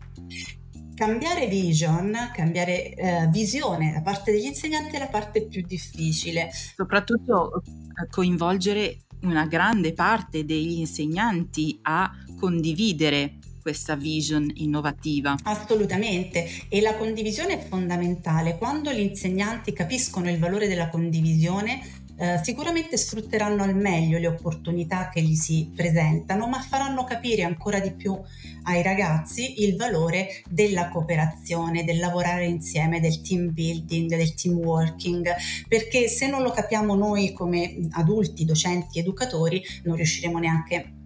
cambiare 0.99 1.47
vision, 1.47 2.13
cambiare 2.33 2.93
eh, 2.93 3.29
visione 3.31 3.93
da 3.93 4.01
parte 4.01 4.33
degli 4.33 4.43
insegnanti 4.43 4.97
è 4.97 4.99
la 4.99 5.07
parte 5.07 5.47
più 5.47 5.63
difficile. 5.65 6.51
Soprattutto 6.75 7.61
eh, 7.63 8.09
coinvolgere 8.09 8.97
una 9.21 9.45
grande 9.45 9.93
parte 9.93 10.43
degli 10.43 10.79
insegnanti 10.79 11.79
a 11.83 12.11
condividere 12.37 13.35
questa 13.61 13.95
vision 13.95 14.51
innovativa. 14.55 15.37
Assolutamente, 15.43 16.49
e 16.67 16.81
la 16.81 16.95
condivisione 16.95 17.61
è 17.61 17.65
fondamentale. 17.65 18.57
Quando 18.57 18.91
gli 18.91 18.99
insegnanti 18.99 19.71
capiscono 19.71 20.29
il 20.29 20.37
valore 20.37 20.67
della 20.67 20.89
condivisione, 20.89 21.81
eh, 22.19 22.39
sicuramente 22.43 22.97
sfrutteranno 22.97 23.63
al 23.63 23.75
meglio 23.75 24.19
le 24.19 24.27
opportunità 24.27 25.07
che 25.07 25.21
gli 25.21 25.35
si 25.35 25.71
presentano, 25.73 26.47
ma 26.47 26.59
faranno 26.59 27.05
capire 27.05 27.43
ancora 27.43 27.79
di 27.79 27.93
più 27.93 28.19
ai 28.63 28.83
ragazzi 28.83 29.63
il 29.63 29.77
valore 29.77 30.43
della 30.49 30.89
cooperazione, 30.89 31.85
del 31.85 31.97
lavorare 31.97 32.45
insieme, 32.45 32.99
del 32.99 33.21
team 33.21 33.53
building, 33.53 34.09
del 34.15 34.33
team 34.33 34.57
working, 34.57 35.33
perché 35.67 36.09
se 36.09 36.27
non 36.27 36.41
lo 36.41 36.51
capiamo 36.51 36.93
noi 36.93 37.31
come 37.31 37.88
adulti, 37.91 38.43
docenti, 38.43 38.99
educatori, 38.99 39.63
non 39.83 39.95
riusciremo 39.95 40.39
neanche 40.39 40.98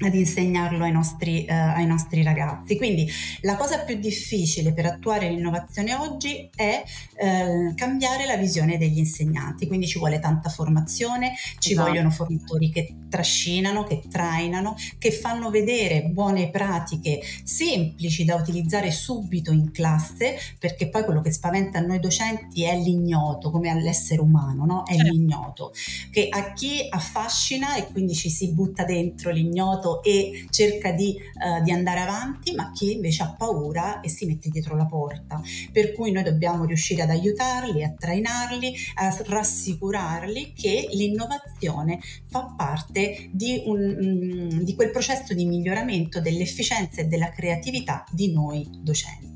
ad 0.00 0.14
insegnarlo 0.14 0.84
ai 0.84 0.92
nostri, 0.92 1.44
eh, 1.44 1.52
ai 1.52 1.86
nostri, 1.86 2.22
ragazzi. 2.22 2.76
Quindi 2.76 3.08
la 3.42 3.56
cosa 3.56 3.80
più 3.80 3.96
difficile 3.96 4.72
per 4.72 4.86
attuare 4.86 5.28
l'innovazione 5.28 5.94
oggi 5.94 6.48
è 6.54 6.82
eh, 7.16 7.72
cambiare 7.74 8.26
la 8.26 8.36
visione 8.36 8.78
degli 8.78 8.98
insegnanti, 8.98 9.66
quindi 9.66 9.86
ci 9.86 9.98
vuole 9.98 10.20
tanta 10.20 10.48
formazione, 10.50 11.32
ci 11.58 11.72
esatto. 11.72 11.88
vogliono 11.88 12.10
formatori 12.10 12.70
che 12.70 12.94
trascinano, 13.08 13.84
che 13.84 14.02
trainano, 14.08 14.76
che 14.98 15.10
fanno 15.10 15.50
vedere 15.50 16.02
buone 16.02 16.50
pratiche 16.50 17.20
semplici 17.44 18.24
da 18.24 18.34
utilizzare 18.34 18.90
subito 18.90 19.52
in 19.52 19.70
classe, 19.70 20.36
perché 20.58 20.88
poi 20.88 21.04
quello 21.04 21.20
che 21.20 21.32
spaventa 21.32 21.80
noi 21.80 22.00
docenti 22.00 22.64
è 22.64 22.76
l'ignoto, 22.76 23.50
come 23.50 23.70
all'essere 23.70 24.20
umano, 24.20 24.64
no? 24.64 24.82
è 24.84 24.94
certo. 24.94 25.10
l'ignoto, 25.12 25.72
che 26.10 26.28
a 26.30 26.52
chi 26.52 26.86
affascina 26.88 27.76
e 27.76 27.86
quindi 27.86 28.14
ci 28.14 28.30
si 28.30 28.52
butta 28.52 28.84
dentro 28.84 29.30
l'ignoto 29.30 30.02
e 30.02 30.46
cerca 30.50 30.92
di, 30.92 31.16
uh, 31.16 31.62
di, 31.62 31.70
andare 31.70 32.00
avanti, 32.00 32.52
ma 32.54 32.70
chi 32.72 32.92
invece 32.92 33.22
ha 33.22 33.34
paura 33.36 34.00
e 34.00 34.08
si 34.08 34.26
mette 34.26 34.48
dietro 34.48 34.76
la 34.76 34.86
porta. 34.86 35.40
Per 35.72 35.92
cui 35.92 36.10
noi 36.10 36.22
dobbiamo 36.22 36.64
riuscire 36.64 37.02
ad 37.02 37.10
aiutarli, 37.10 37.84
a 37.84 37.94
trainarli, 37.96 38.74
a 38.96 39.16
rassicurarli 39.26 40.52
che 40.52 40.88
l'innovazione 40.90 42.00
fa 42.26 42.54
parte 42.56 42.97
di, 43.30 43.62
un, 43.64 43.78
mm, 43.78 44.60
di 44.60 44.74
quel 44.74 44.90
processo 44.90 45.34
di 45.34 45.46
miglioramento 45.46 46.20
dell'efficienza 46.20 47.00
e 47.00 47.06
della 47.06 47.30
creatività 47.30 48.04
di 48.10 48.32
noi 48.32 48.66
docenti. 48.80 49.34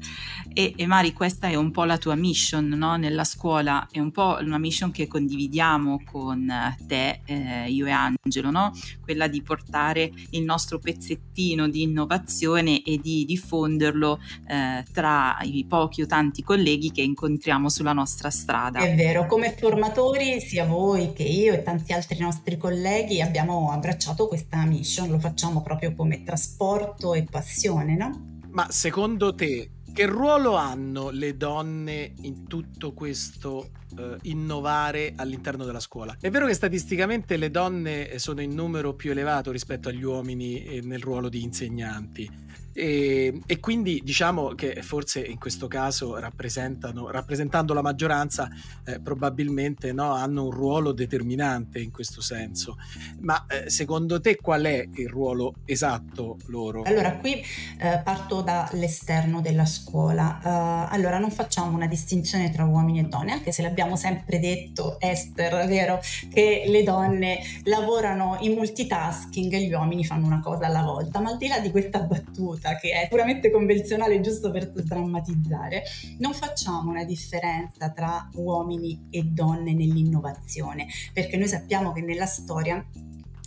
E, 0.55 0.75
e, 0.77 0.87
Mari, 0.87 1.13
questa 1.13 1.49
è 1.49 1.55
un 1.55 1.71
po' 1.71 1.85
la 1.85 1.97
tua 1.97 2.15
mission 2.15 2.69
no? 2.69 2.97
nella 2.97 3.25
scuola, 3.25 3.89
è 3.91 3.99
un 3.99 4.11
po' 4.11 4.37
una 4.41 4.59
mission 4.59 4.91
che 4.91 5.09
condividiamo 5.09 6.03
con 6.05 6.53
te, 6.87 7.21
eh, 7.25 7.71
io 7.71 7.87
e 7.87 7.91
Angelo, 7.91 8.51
no? 8.51 8.73
quella 9.01 9.29
di 9.29 9.43
portare 9.43 10.11
il 10.31 10.43
nostro 10.43 10.79
pezzettino 10.79 11.69
di 11.69 11.83
innovazione 11.83 12.83
e 12.83 12.99
di 12.99 13.25
diffonderlo 13.25 14.21
eh, 14.47 14.85
tra 14.93 15.39
i 15.43 15.65
pochi 15.67 16.03
o 16.03 16.07
tanti 16.07 16.43
colleghi 16.43 16.91
che 16.91 17.03
incontriamo 17.03 17.69
sulla 17.69 17.93
nostra 17.93 18.31
strada. 18.31 18.81
È 18.81 18.95
vero, 18.95 19.27
come 19.27 19.55
formatori, 19.57 20.41
sia 20.41 20.67
voi 20.67 21.13
che 21.13 21.25
io 21.25 21.55
e 21.55 21.63
tanti 21.63 21.93
altri 21.93 22.19
nostri 22.19 22.57
colleghi 22.59 23.23
abbiamo 23.23 23.71
abbracciato 23.71 24.29
questa 24.29 24.65
mission, 24.65 25.09
lo 25.09 25.19
facciamo 25.19 25.63
proprio 25.63 25.95
come 25.95 26.23
trasporto 26.23 27.15
e 27.15 27.25
passione, 27.25 27.97
no? 27.97 28.31
Ma 28.51 28.67
secondo 28.71 29.35
te 29.35 29.71
che 29.93 30.07
ruolo 30.07 30.55
hanno 30.55 31.11
le 31.11 31.37
donne 31.37 32.13
in 32.23 32.47
tutto 32.47 32.93
questo 32.93 33.71
uh, 33.91 34.17
innovare 34.23 35.13
all'interno 35.17 35.65
della 35.65 35.81
scuola? 35.81 36.17
È 36.19 36.31
vero 36.31 36.47
che 36.47 36.55
statisticamente 36.55 37.37
le 37.37 37.51
donne 37.51 38.19
sono 38.19 38.41
in 38.41 38.55
numero 38.55 38.95
più 38.95 39.11
elevato 39.11 39.51
rispetto 39.51 39.91
agli 39.91 40.03
uomini 40.03 40.65
eh, 40.65 40.81
nel 40.81 41.01
ruolo 41.01 41.29
di 41.29 41.43
insegnanti, 41.43 42.31
e, 42.73 43.41
e, 43.47 43.61
quindi 43.61 44.01
diciamo 44.03 44.55
che 44.55 44.83
forse 44.83 45.21
in 45.21 45.39
questo 45.39 45.69
caso 45.69 46.19
rappresentando 46.19 47.75
la 47.75 47.83
maggioranza, 47.83 48.49
eh, 48.85 49.01
probabilmente 49.01 49.93
no, 49.93 50.13
hanno 50.13 50.45
un 50.45 50.51
ruolo 50.51 50.93
determinante 50.93 51.81
in 51.81 51.91
questo 51.91 52.21
senso. 52.21 52.77
Ma 53.21 53.45
eh, 53.47 53.71
secondo 53.71 54.21
te 54.21 54.37
qual 54.37 54.65
è 54.65 54.89
il 54.95 55.09
ruolo 55.09 55.55
esatto 55.65 56.39
loro? 56.47 56.83
Allora, 56.83 57.17
qui 57.17 57.35
eh, 57.35 58.01
parto 58.03 58.41
dall'esterno 58.41 59.41
della 59.41 59.67
scuola. 59.67 60.41
Uh, 60.43 60.95
allora, 60.95 61.19
non 61.19 61.31
facciamo 61.31 61.75
una 61.75 61.87
distinzione 61.87 62.51
tra 62.51 62.65
uomini 62.65 63.01
e 63.01 63.05
donne, 63.05 63.33
anche 63.33 63.53
se 63.53 63.63
l'abbiamo 63.63 63.97
sempre 63.97 64.39
detto, 64.39 64.99
Esther, 65.01 65.67
vero, 65.67 66.01
che 66.33 66.65
le 66.67 66.83
donne 66.83 67.41
lavorano 67.65 68.39
in 68.41 68.53
multitasking 68.53 69.53
e 69.53 69.67
gli 69.67 69.73
uomini 69.73 70.05
fanno 70.05 70.27
una 70.27 70.41
cosa 70.41 70.67
alla 70.67 70.83
volta. 70.83 71.21
Ma 71.21 71.31
al 71.31 71.37
di 71.37 71.49
là 71.49 71.59
di 71.59 71.71
questa 71.71 72.01
battuta, 72.01 72.62
battuta 72.63 72.77
che 72.77 72.93
è 72.93 73.09
puramente 73.09 73.51
convenzionale 73.51 74.21
giusto 74.21 74.51
per 74.51 74.71
drammatizzare, 74.71 75.83
non 76.19 76.33
facciamo 76.33 76.91
una 76.91 77.05
differenza 77.05 77.91
tra 77.91 78.29
uomini 78.35 79.09
e 79.11 79.25
donne 79.25 79.75
nell'innovazione, 79.75 80.87
perché 81.13 81.37
noi 81.37 81.49
sappiamo 81.49 81.93
che 81.93 82.01
nella 82.01 82.27
storia 82.27 82.85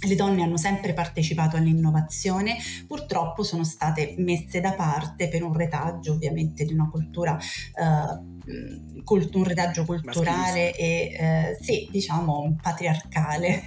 le 0.08 0.16
donne 0.16 0.44
hanno 0.44 0.58
sempre 0.58 0.94
partecipato 0.94 1.56
all'innovazione, 1.56 2.58
purtroppo 2.86 3.42
sono 3.44 3.64
state 3.64 4.14
messe 4.18 4.60
da 4.60 4.74
parte 4.74 5.30
per 5.30 5.42
un 5.42 5.54
retaggio 5.54 6.14
ovviamente 6.14 6.64
di 6.64 6.74
una 6.74 6.90
cultura, 6.90 7.38
eh, 7.38 9.04
cult- 9.04 9.34
un 9.34 9.44
retaggio 9.46 9.84
culturale 9.86 10.76
e 10.76 11.16
eh, 11.18 11.58
sì, 11.60 11.88
diciamo 11.90 12.56
patriarcale. 12.62 13.64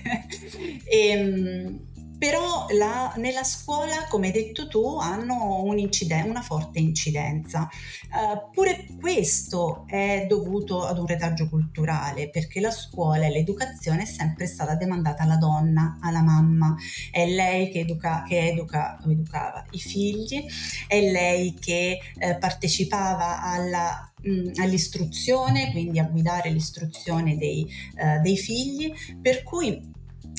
e, 0.84 1.08
ehm, 1.10 1.86
però 2.18 2.66
la, 2.70 3.14
nella 3.16 3.44
scuola, 3.44 4.06
come 4.08 4.26
hai 4.26 4.32
detto 4.32 4.66
tu, 4.66 4.98
hanno 4.98 5.62
un 5.62 5.78
inciden- 5.78 6.28
una 6.28 6.42
forte 6.42 6.80
incidenza. 6.80 7.68
Uh, 8.10 8.50
pure 8.52 8.86
questo 9.00 9.84
è 9.86 10.26
dovuto 10.28 10.84
ad 10.84 10.98
un 10.98 11.06
retaggio 11.06 11.48
culturale, 11.48 12.28
perché 12.28 12.60
la 12.60 12.72
scuola 12.72 13.26
e 13.26 13.30
l'educazione 13.30 14.02
è 14.02 14.06
sempre 14.06 14.46
stata 14.46 14.74
demandata 14.74 15.22
alla 15.22 15.36
donna, 15.36 15.98
alla 16.02 16.22
mamma. 16.22 16.74
È 17.10 17.24
lei 17.24 17.70
che, 17.70 17.80
educa, 17.80 18.24
che 18.26 18.48
educa, 18.48 18.98
educava 19.08 19.64
i 19.70 19.78
figli, 19.78 20.44
è 20.88 21.00
lei 21.00 21.54
che 21.54 22.00
eh, 22.18 22.36
partecipava 22.36 23.42
alla 23.42 24.02
all'istruzione, 24.56 25.70
quindi 25.70 26.00
a 26.00 26.04
guidare 26.04 26.50
l'istruzione 26.50 27.36
dei, 27.36 27.64
uh, 27.94 28.20
dei 28.20 28.36
figli, 28.36 28.92
per 29.22 29.44
cui 29.44 29.80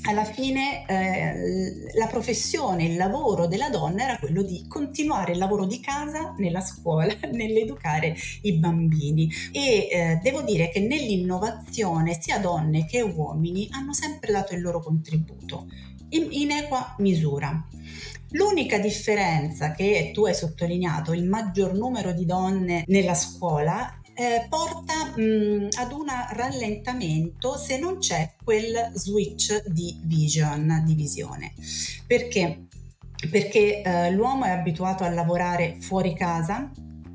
alla 0.04 0.24
fine 0.24 0.86
eh, 0.88 1.98
la 1.98 2.08
professione, 2.08 2.86
il 2.86 2.96
lavoro 2.96 3.48
della 3.48 3.70
donna 3.70 4.04
era 4.04 4.18
quello 4.18 4.44
di 4.44 4.66
continuare 4.68 5.34
il 5.34 5.38
lavoro 5.38 5.66
di 5.66 5.80
casa 5.80 6.34
nella 6.38 6.62
scuola, 6.62 7.14
nell'educare 7.32 8.16
i 8.44 8.54
bambini 8.54 9.30
e 9.52 9.88
eh, 9.92 10.20
devo 10.22 10.42
dire 10.42 10.70
che 10.70 10.80
nell'innovazione 10.80 12.18
sia 12.20 12.40
donne 12.40 12.86
che 12.86 13.02
uomini 13.02 13.68
hanno 13.72 13.94
sempre 13.94 14.32
dato 14.32 14.54
il 14.54 14.62
loro 14.62 14.80
contributo 14.80 15.68
in, 16.10 16.28
in 16.32 16.52
equa 16.52 16.96
misura. 17.00 17.68
L'unica 18.34 18.78
differenza 18.78 19.72
che 19.72 20.12
tu 20.14 20.26
hai 20.26 20.36
sottolineato, 20.36 21.14
il 21.14 21.24
maggior 21.24 21.74
numero 21.74 22.14
di 22.14 22.26
donne 22.26 22.84
nella 22.86 23.16
scuola, 23.16 23.99
eh, 24.20 24.46
porta 24.50 25.14
mh, 25.16 25.22
mm, 25.22 25.68
ad 25.78 25.92
un 25.94 26.08
rallentamento 26.32 27.56
se 27.56 27.80
non 27.80 28.00
c'è 28.00 28.34
quel 28.44 28.92
switch 28.94 29.66
di 29.68 29.98
vision, 30.04 30.84
di 30.86 30.94
visione. 30.94 31.54
Perché 32.06 32.66
perché 33.30 33.82
eh, 33.82 34.12
l'uomo 34.12 34.46
è 34.46 34.50
abituato 34.50 35.04
a 35.04 35.10
lavorare 35.10 35.76
fuori 35.82 36.16
casa 36.16 36.72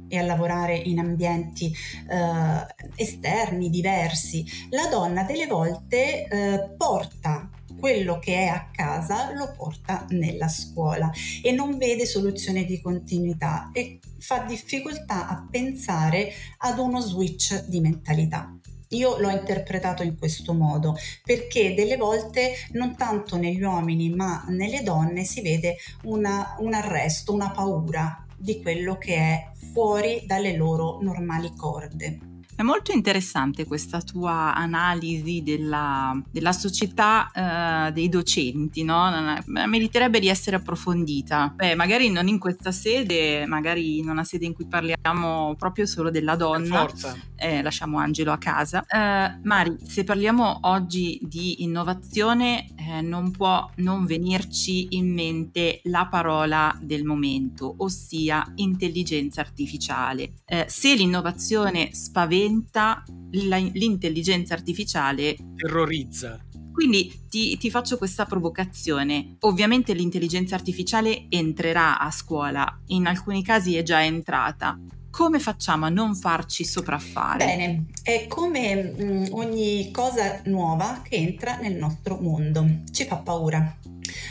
e 0.06 0.18
a 0.18 0.23
lavorare 0.23 0.76
in 0.76 0.99
ambienti 0.99 1.73
eh, 2.11 2.92
esterni, 2.94 3.70
diversi. 3.70 4.44
La 4.68 4.87
donna 4.90 5.23
delle 5.25 5.46
volte 5.46 6.26
eh, 6.26 6.75
porta 6.76 7.49
quello 7.78 8.18
che 8.18 8.34
è 8.34 8.46
a 8.46 8.68
casa 8.70 9.32
lo 9.32 9.52
porta 9.56 10.06
nella 10.11 10.49
scuola 10.49 11.11
e 11.42 11.52
non 11.52 11.76
vede 11.78 12.06
soluzione 12.06 12.64
di 12.64 12.80
continuità 12.80 13.70
e 13.73 13.99
fa 14.25 14.38
difficoltà 14.38 15.28
a 15.28 15.47
pensare 15.50 16.33
ad 16.59 16.78
uno 16.78 16.99
switch 16.99 17.66
di 17.66 17.81
mentalità. 17.81 18.59
Io 18.88 19.19
l'ho 19.19 19.28
interpretato 19.28 20.02
in 20.02 20.16
questo 20.16 20.54
modo 20.54 20.97
perché 21.23 21.75
delle 21.75 21.99
volte 21.99 22.54
non 22.73 22.97
tanto 22.97 23.37
negli 23.37 23.62
uomini 23.62 24.09
ma 24.09 24.45
nelle 24.49 24.83
donne 24.83 25.25
si 25.25 25.43
vede 25.43 25.76
una, 26.04 26.57
un 26.61 26.73
arresto, 26.73 27.35
una 27.35 27.50
paura 27.50 28.25
di 28.35 28.62
quello 28.62 28.97
che 28.97 29.16
è 29.16 29.50
fuori 29.73 30.23
dalle 30.26 30.57
loro 30.57 31.00
normali 31.02 31.54
corde. 31.54 32.34
È 32.56 32.62
molto 32.62 32.92
interessante 32.92 33.66
questa 33.66 34.00
tua 34.00 34.54
analisi 34.54 35.42
della, 35.42 36.16
della 36.30 36.52
società 36.52 37.30
uh, 37.34 37.92
dei 37.92 38.08
docenti, 38.08 38.84
no? 38.84 39.11
meriterebbe 39.46 40.20
di 40.20 40.28
essere 40.28 40.56
approfondita. 40.56 41.52
Beh, 41.54 41.75
magari 41.75 42.11
non 42.11 42.28
in 42.28 42.38
questa 42.38 42.70
sede, 42.70 43.44
magari 43.46 43.99
in 43.99 44.08
una 44.08 44.23
sede 44.23 44.44
in 44.44 44.54
cui 44.54 44.66
parliamo 44.66 45.56
proprio 45.58 45.84
solo 45.84 46.11
della 46.11 46.37
donna. 46.37 46.87
Eh, 47.34 47.61
lasciamo 47.61 47.99
Angelo 47.99 48.30
a 48.30 48.38
casa. 48.38 48.84
Uh, 48.88 49.40
Mari, 49.42 49.76
se 49.84 50.04
parliamo 50.04 50.61
oggi 50.62 51.18
di 51.23 51.64
innovazione, 51.64 52.66
eh, 52.76 53.00
non 53.00 53.32
può 53.32 53.68
non 53.76 54.06
venirci 54.06 54.96
in 54.96 55.12
mente 55.12 55.80
la 55.84 56.06
parola 56.06 56.76
del 56.80 57.02
momento, 57.02 57.75
ossia 57.78 58.52
intelligenza 58.56 59.40
artificiale. 59.40 60.34
Eh, 60.46 60.66
se 60.68 60.94
l'innovazione 60.94 61.92
spaventa, 61.92 62.42
spaventa 62.44 63.02
la, 63.32 63.56
l'intelligenza 63.56 64.54
artificiale. 64.54 65.36
Terrorizza. 65.56 66.38
Quindi 66.72 67.26
ti, 67.28 67.56
ti, 67.56 67.70
faccio 67.70 67.96
questa 67.96 68.26
provocazione. 68.26 69.36
Ovviamente 69.40 69.94
l'intelligenza 69.94 70.56
artificiale 70.56 71.26
entrerà 71.28 71.98
a 71.98 72.10
scuola, 72.10 72.80
in 72.88 73.06
alcuni 73.06 73.44
casi 73.44 73.76
è 73.76 73.82
già 73.82 74.02
entrata. 74.02 74.78
Come 75.10 75.38
facciamo 75.38 75.86
a 75.86 75.90
non 75.90 76.16
farci 76.16 76.64
sopraffare? 76.64 77.44
Bene, 77.44 77.84
è 78.02 78.26
come 78.26 78.74
mh, 78.74 79.04
mm, 79.04 79.24
ogni 79.30 79.90
cosa 79.92 80.42
nuova 80.46 81.02
che 81.08 81.14
entra 81.14 81.58
nel 81.58 81.76
nostro 81.76 82.18
mondo, 82.20 82.66
ci 82.90 83.04
fa 83.04 83.18
paura. 83.18 83.78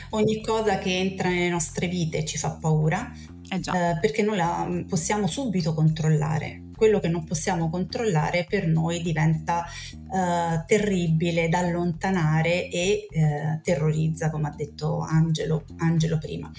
Ogni 0.10 0.42
cosa 0.42 0.80
che 0.80 0.98
entra 0.98 1.30
nelle 1.30 1.50
nostre 1.50 1.88
vite 1.88 2.26
ci 2.26 2.38
fa 2.38 2.52
paura 2.52 3.12
eh 3.50 3.56
eh, 3.56 3.98
perché 4.00 4.22
noi 4.22 4.38
la 4.38 4.66
mm, 4.68 4.82
possiamo 4.84 5.28
subito 5.28 5.74
controllare 5.74 6.63
quello 6.76 7.00
che 7.00 7.08
non 7.08 7.24
possiamo 7.24 7.70
controllare 7.70 8.46
per 8.48 8.68
noi 8.68 9.02
diventa 9.02 9.66
uh, 9.66 10.64
terribile 10.66 11.50
da 11.50 11.60
allontanare 11.60 12.70
e 12.70 13.08
uh, 13.10 13.62
terrorizza, 13.62 14.30
come 14.30 14.48
ha 14.48 14.54
detto 14.56 15.00
Angelo, 15.00 15.66
Angelo 15.78 16.18
prima. 16.18 16.52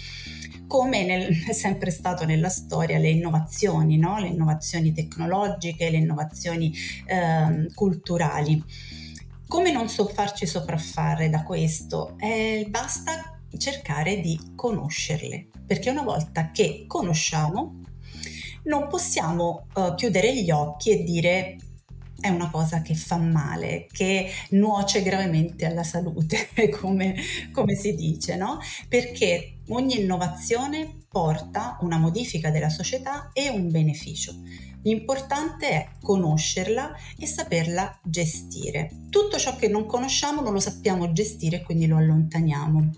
Come 0.66 1.04
nel, 1.04 1.44
è 1.44 1.52
sempre 1.52 1.90
stato 1.90 2.24
nella 2.24 2.48
storia 2.48 2.98
le 2.98 3.10
innovazioni, 3.10 3.98
no? 3.98 4.18
le 4.18 4.28
innovazioni 4.28 4.92
tecnologiche, 4.92 5.90
le 5.90 5.98
innovazioni 5.98 6.72
uh, 7.08 7.72
culturali. 7.74 8.62
Come 9.46 9.70
non 9.70 9.88
so 9.88 10.06
farci 10.06 10.46
sopraffare 10.46 11.28
da 11.28 11.42
questo? 11.42 12.16
Eh, 12.18 12.66
basta 12.68 13.38
cercare 13.56 14.20
di 14.20 14.52
conoscerle, 14.54 15.48
perché 15.66 15.90
una 15.90 16.02
volta 16.02 16.50
che 16.50 16.84
conosciamo 16.86 17.80
non 18.64 18.88
possiamo 18.88 19.66
uh, 19.74 19.94
chiudere 19.94 20.34
gli 20.34 20.50
occhi 20.50 20.90
e 20.90 21.02
dire 21.02 21.56
è 22.20 22.30
una 22.30 22.48
cosa 22.48 22.80
che 22.80 22.94
fa 22.94 23.18
male, 23.18 23.86
che 23.92 24.30
nuoce 24.50 25.02
gravemente 25.02 25.66
alla 25.66 25.82
salute, 25.82 26.48
come, 26.80 27.14
come 27.52 27.74
si 27.74 27.94
dice, 27.94 28.36
no? 28.36 28.58
Perché 28.88 29.58
ogni 29.68 30.00
innovazione 30.00 31.00
porta 31.06 31.76
una 31.82 31.98
modifica 31.98 32.50
della 32.50 32.70
società 32.70 33.30
e 33.34 33.50
un 33.50 33.70
beneficio. 33.70 34.32
L'importante 34.84 35.68
è 35.68 35.88
conoscerla 36.00 36.94
e 37.18 37.26
saperla 37.26 38.00
gestire. 38.02 38.90
Tutto 39.10 39.38
ciò 39.38 39.56
che 39.56 39.68
non 39.68 39.86
conosciamo 39.86 40.40
non 40.40 40.52
lo 40.54 40.60
sappiamo 40.60 41.12
gestire 41.12 41.56
e 41.58 41.62
quindi 41.62 41.86
lo 41.86 41.98
allontaniamo. 41.98 42.90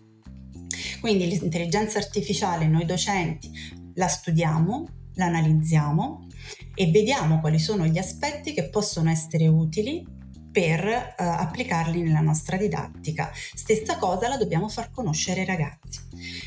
Quindi 1.01 1.27
l'intelligenza 1.27 1.99
artificiale 1.99 2.67
noi 2.67 2.85
docenti 2.85 3.51
la 3.95 4.09
studiamo, 4.09 4.87
l'analizziamo 5.17 6.27
e 6.75 6.91
vediamo 6.91 7.41
quali 7.41 7.59
sono 7.59 7.87
gli 7.87 7.99
aspetti 7.99 8.53
che 8.53 8.69
possono 8.69 9.11
essere 9.11 9.47
utili 9.49 10.15
per 10.57 10.87
uh, 10.87 11.23
applicarli 11.23 12.01
nella 12.01 12.21
nostra 12.21 12.57
didattica. 12.57 13.31
Stessa 13.35 13.99
cosa 13.99 14.29
la 14.29 14.39
dobbiamo 14.39 14.71
far 14.71 14.91
conoscere 14.91 15.41
ai 15.41 15.47
ragazzi. 15.47 16.01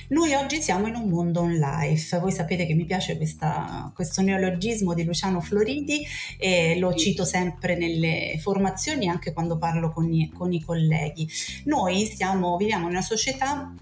Noi 0.10 0.34
oggi 0.34 0.64
siamo 0.64 0.88
in 0.88 0.96
un 0.96 1.10
mondo 1.10 1.42
online, 1.42 2.00
voi 2.20 2.32
sapete 2.32 2.66
che 2.66 2.74
mi 2.74 2.86
piace 2.86 3.18
questa, 3.18 3.92
questo 3.94 4.24
neologismo 4.24 4.96
di 4.96 5.04
Luciano 5.04 5.42
Floridi 5.42 6.04
e 6.40 6.80
lo 6.80 6.96
cito 6.96 7.24
sempre 7.24 7.78
nelle 7.78 8.40
formazioni 8.42 9.08
anche 9.08 9.32
quando 9.32 9.60
parlo 9.60 9.92
con 9.92 10.12
i, 10.12 10.32
con 10.32 10.52
i 10.54 10.64
colleghi. 10.64 11.30
Noi 11.66 12.08
siamo, 12.08 12.58
viviamo 12.58 12.86
in 12.86 12.94
una 12.94 13.04
società 13.04 13.76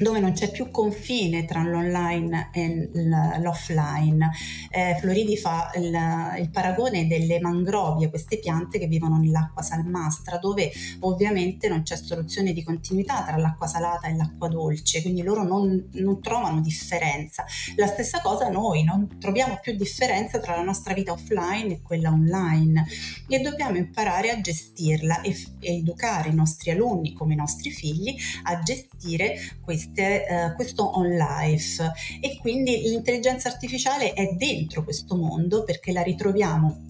dove 0.00 0.18
non 0.18 0.32
c'è 0.32 0.50
più 0.50 0.70
confine 0.70 1.44
tra 1.44 1.62
l'online 1.62 2.48
e 2.52 2.90
l'offline. 3.38 4.30
Eh, 4.70 4.96
Floridi 4.98 5.36
fa 5.36 5.70
il, 5.74 5.94
il, 6.38 6.50
paragone 6.50 7.06
delle 7.06 7.38
mangrovie, 7.38 8.08
queste 8.08 8.38
piante 8.38 8.78
che 8.78 8.86
vivono 8.86 9.18
nell'acqua 9.18 9.62
salmastra, 9.62 10.38
dove 10.38 10.72
ovviamente 11.00 11.68
non 11.68 11.82
c'è 11.82 11.96
soluzione 11.96 12.54
di 12.54 12.64
continuità 12.64 13.22
tra 13.24 13.36
l'acqua 13.36 13.66
salata 13.66 14.08
e 14.08 14.16
l'acqua 14.16 14.48
dolce, 14.48 15.02
quindi 15.02 15.22
loro 15.22 15.42
non, 15.42 15.88
non 15.92 16.22
trovano 16.22 16.62
differenza. 16.62 17.44
La 17.76 17.86
stessa 17.86 18.22
cosa 18.22 18.48
noi, 18.48 18.82
non 18.84 19.18
troviamo 19.18 19.58
più 19.60 19.76
differenza 19.76 20.38
tra 20.38 20.56
la 20.56 20.62
nostra 20.62 20.94
vita 20.94 21.12
offline 21.12 21.74
e 21.74 21.82
quella 21.82 22.10
online 22.10 22.86
e 23.28 23.38
dobbiamo 23.40 23.76
imparare 23.76 24.30
a 24.30 24.40
gestirla 24.40 25.20
e, 25.20 25.36
e 25.60 25.76
educare 25.76 26.30
i 26.30 26.34
nostri 26.34 26.70
alunni 26.70 27.12
come 27.12 27.34
i 27.34 27.36
nostri 27.36 27.70
figli 27.70 28.16
a 28.44 28.60
gestire 28.60 29.58
queste 29.62 29.88
esiste 29.90 30.26
eh, 30.26 30.52
questo 30.54 30.84
on 30.84 31.08
life. 31.08 31.92
E 32.20 32.38
quindi 32.40 32.82
l'intelligenza 32.82 33.48
artificiale 33.48 34.12
è 34.12 34.32
dentro 34.36 34.84
questo 34.84 35.16
mondo 35.16 35.64
perché 35.64 35.92
la 35.92 36.02
ritroviamo 36.02 36.89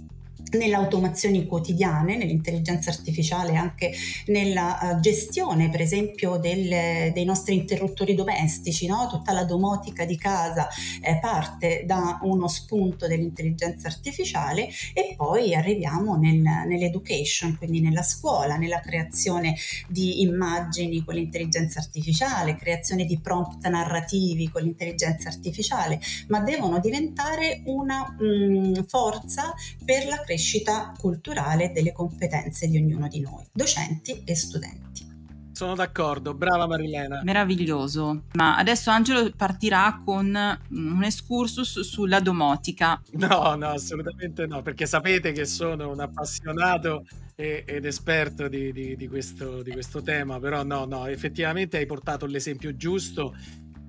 nelle 0.53 0.75
automazioni 0.75 1.47
quotidiane, 1.47 2.17
nell'intelligenza 2.17 2.91
artificiale, 2.91 3.57
anche 3.57 3.93
nella 4.27 4.79
uh, 4.81 5.01
gestione, 5.01 5.71
per 5.71 5.81
esempio, 5.81 6.39
del, 6.39 7.13
dei 7.13 7.25
nostri 7.25 7.55
interruttori 7.55 8.15
domestici, 8.15 8.87
no? 8.87 9.07
tutta 9.09 9.33
la 9.33 9.45
domotica 9.45 10.05
di 10.05 10.17
casa 10.17 10.69
eh, 11.03 11.19
parte 11.21 11.85
da 11.87 12.19
uno 12.23 12.49
spunto 12.49 13.07
dell'intelligenza 13.07 13.89
artificiale 13.89 14.69
e 14.93 15.15
poi 15.17 15.55
arriviamo 15.55 16.17
nel, 16.17 16.39
nell'education, 16.39 17.57
quindi 17.57 17.81
nella 17.81 18.03
scuola, 18.03 18.57
nella 18.57 18.81
creazione 18.81 19.57
di 19.89 20.23
immagini 20.23 21.05
con 21.05 21.15
l'intelligenza 21.15 21.79
artificiale, 21.79 22.57
creazione 22.57 23.05
di 23.05 23.19
prompt 23.19 23.67
narrativi 23.69 24.49
con 24.49 24.63
l'intelligenza 24.63 25.29
artificiale, 25.29 26.01
ma 26.29 26.41
devono 26.41 26.79
diventare 26.81 27.63
una 27.67 28.17
mh, 28.19 28.25
mm, 28.25 28.75
forza 28.87 29.55
per 29.85 30.07
la 30.07 30.21
crescita 30.21 30.39
crescita 30.41 30.95
culturale 30.97 31.71
delle 31.71 31.93
competenze 31.93 32.67
di 32.67 32.79
ognuno 32.79 33.09
di 33.09 33.21
noi, 33.21 33.45
docenti 33.53 34.23
e 34.25 34.35
studenti. 34.35 35.09
Sono 35.53 35.75
d'accordo, 35.75 36.33
brava 36.33 36.67
Marilena. 36.67 37.21
Meraviglioso. 37.23 38.25
Ma 38.33 38.57
adesso 38.57 38.89
Angelo 38.89 39.31
partirà 39.37 40.01
con 40.03 40.35
un 40.71 41.05
excursus 41.05 41.81
sulla 41.81 42.21
domotica. 42.21 42.99
No, 43.13 43.55
no, 43.57 43.69
assolutamente 43.69 44.47
no, 44.47 44.63
perché 44.63 44.87
sapete 44.87 45.33
che 45.33 45.45
sono 45.45 45.91
un 45.91 46.01
appassionato 46.01 47.05
ed 47.35 47.85
esperto 47.85 48.49
di, 48.49 48.73
di, 48.73 48.97
di, 48.97 49.09
questo, 49.09 49.63
di 49.63 49.73
questo 49.73 50.01
tema, 50.03 50.39
però 50.39 50.63
no, 50.63 50.87
no, 50.87 51.07
effettivamente 51.07 51.77
hai 51.77 51.87
portato 51.87 52.25
l'esempio 52.25 52.75
giusto 52.77 53.35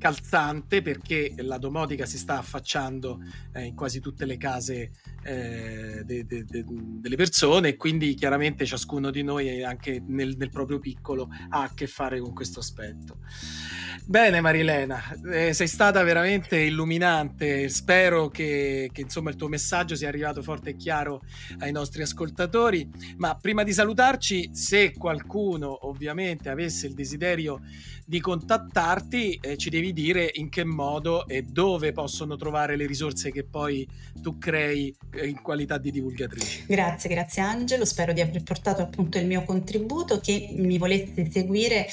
calzante 0.01 0.81
perché 0.81 1.31
la 1.37 1.59
domotica 1.59 2.07
si 2.07 2.17
sta 2.17 2.39
affacciando 2.39 3.19
eh, 3.53 3.65
in 3.65 3.75
quasi 3.75 3.99
tutte 3.99 4.25
le 4.25 4.35
case 4.35 4.89
eh, 5.23 6.01
de, 6.03 6.25
de, 6.25 6.43
de, 6.43 6.65
delle 6.67 7.15
persone 7.15 7.69
e 7.69 7.75
quindi 7.75 8.15
chiaramente 8.15 8.65
ciascuno 8.65 9.11
di 9.11 9.21
noi 9.21 9.63
anche 9.63 10.01
nel, 10.03 10.35
nel, 10.37 10.49
proprio 10.49 10.79
piccolo 10.79 11.29
ha 11.49 11.61
a 11.61 11.71
che 11.75 11.85
fare 11.85 12.19
con 12.19 12.33
questo 12.33 12.61
aspetto. 12.61 13.19
Bene 14.03 14.41
Marilena, 14.41 14.99
eh, 15.31 15.53
sei 15.53 15.67
stata 15.67 16.01
veramente 16.01 16.57
illuminante, 16.57 17.69
spero 17.69 18.29
che, 18.29 18.89
che 18.91 19.01
insomma 19.01 19.29
il 19.29 19.35
tuo 19.35 19.49
messaggio 19.49 19.93
sia 19.93 20.07
arrivato 20.07 20.41
forte 20.41 20.71
e 20.71 20.75
chiaro 20.75 21.21
ai 21.59 21.71
nostri 21.71 22.01
ascoltatori, 22.01 22.89
ma 23.17 23.35
prima 23.35 23.61
di 23.61 23.71
salutarci 23.71 24.49
se 24.53 24.93
qualcuno 24.97 25.87
ovviamente 25.87 26.49
avesse 26.49 26.87
il 26.87 26.95
desiderio 26.95 27.61
di 28.11 28.19
contattarti 28.19 29.39
eh, 29.41 29.55
ci 29.55 29.69
devi 29.69 29.93
di 29.93 30.01
dire 30.01 30.29
in 30.33 30.49
che 30.49 30.65
modo 30.65 31.25
e 31.27 31.43
dove 31.43 31.93
possono 31.93 32.35
trovare 32.35 32.75
le 32.75 32.85
risorse 32.85 33.31
che 33.31 33.45
poi 33.45 33.87
tu 34.21 34.37
crei 34.37 34.93
eh, 35.13 35.27
in 35.27 35.41
qualità 35.41 35.77
di 35.77 35.91
divulgatrice. 35.91 36.65
Grazie, 36.67 37.09
grazie 37.09 37.41
Angelo, 37.41 37.85
spero 37.85 38.11
di 38.11 38.19
aver 38.19 38.43
portato 38.43 38.81
appunto 38.81 39.17
il 39.17 39.27
mio 39.27 39.43
contributo. 39.43 40.19
Chi 40.19 40.55
mi 40.57 40.77
volesse 40.77 41.31
seguire 41.31 41.87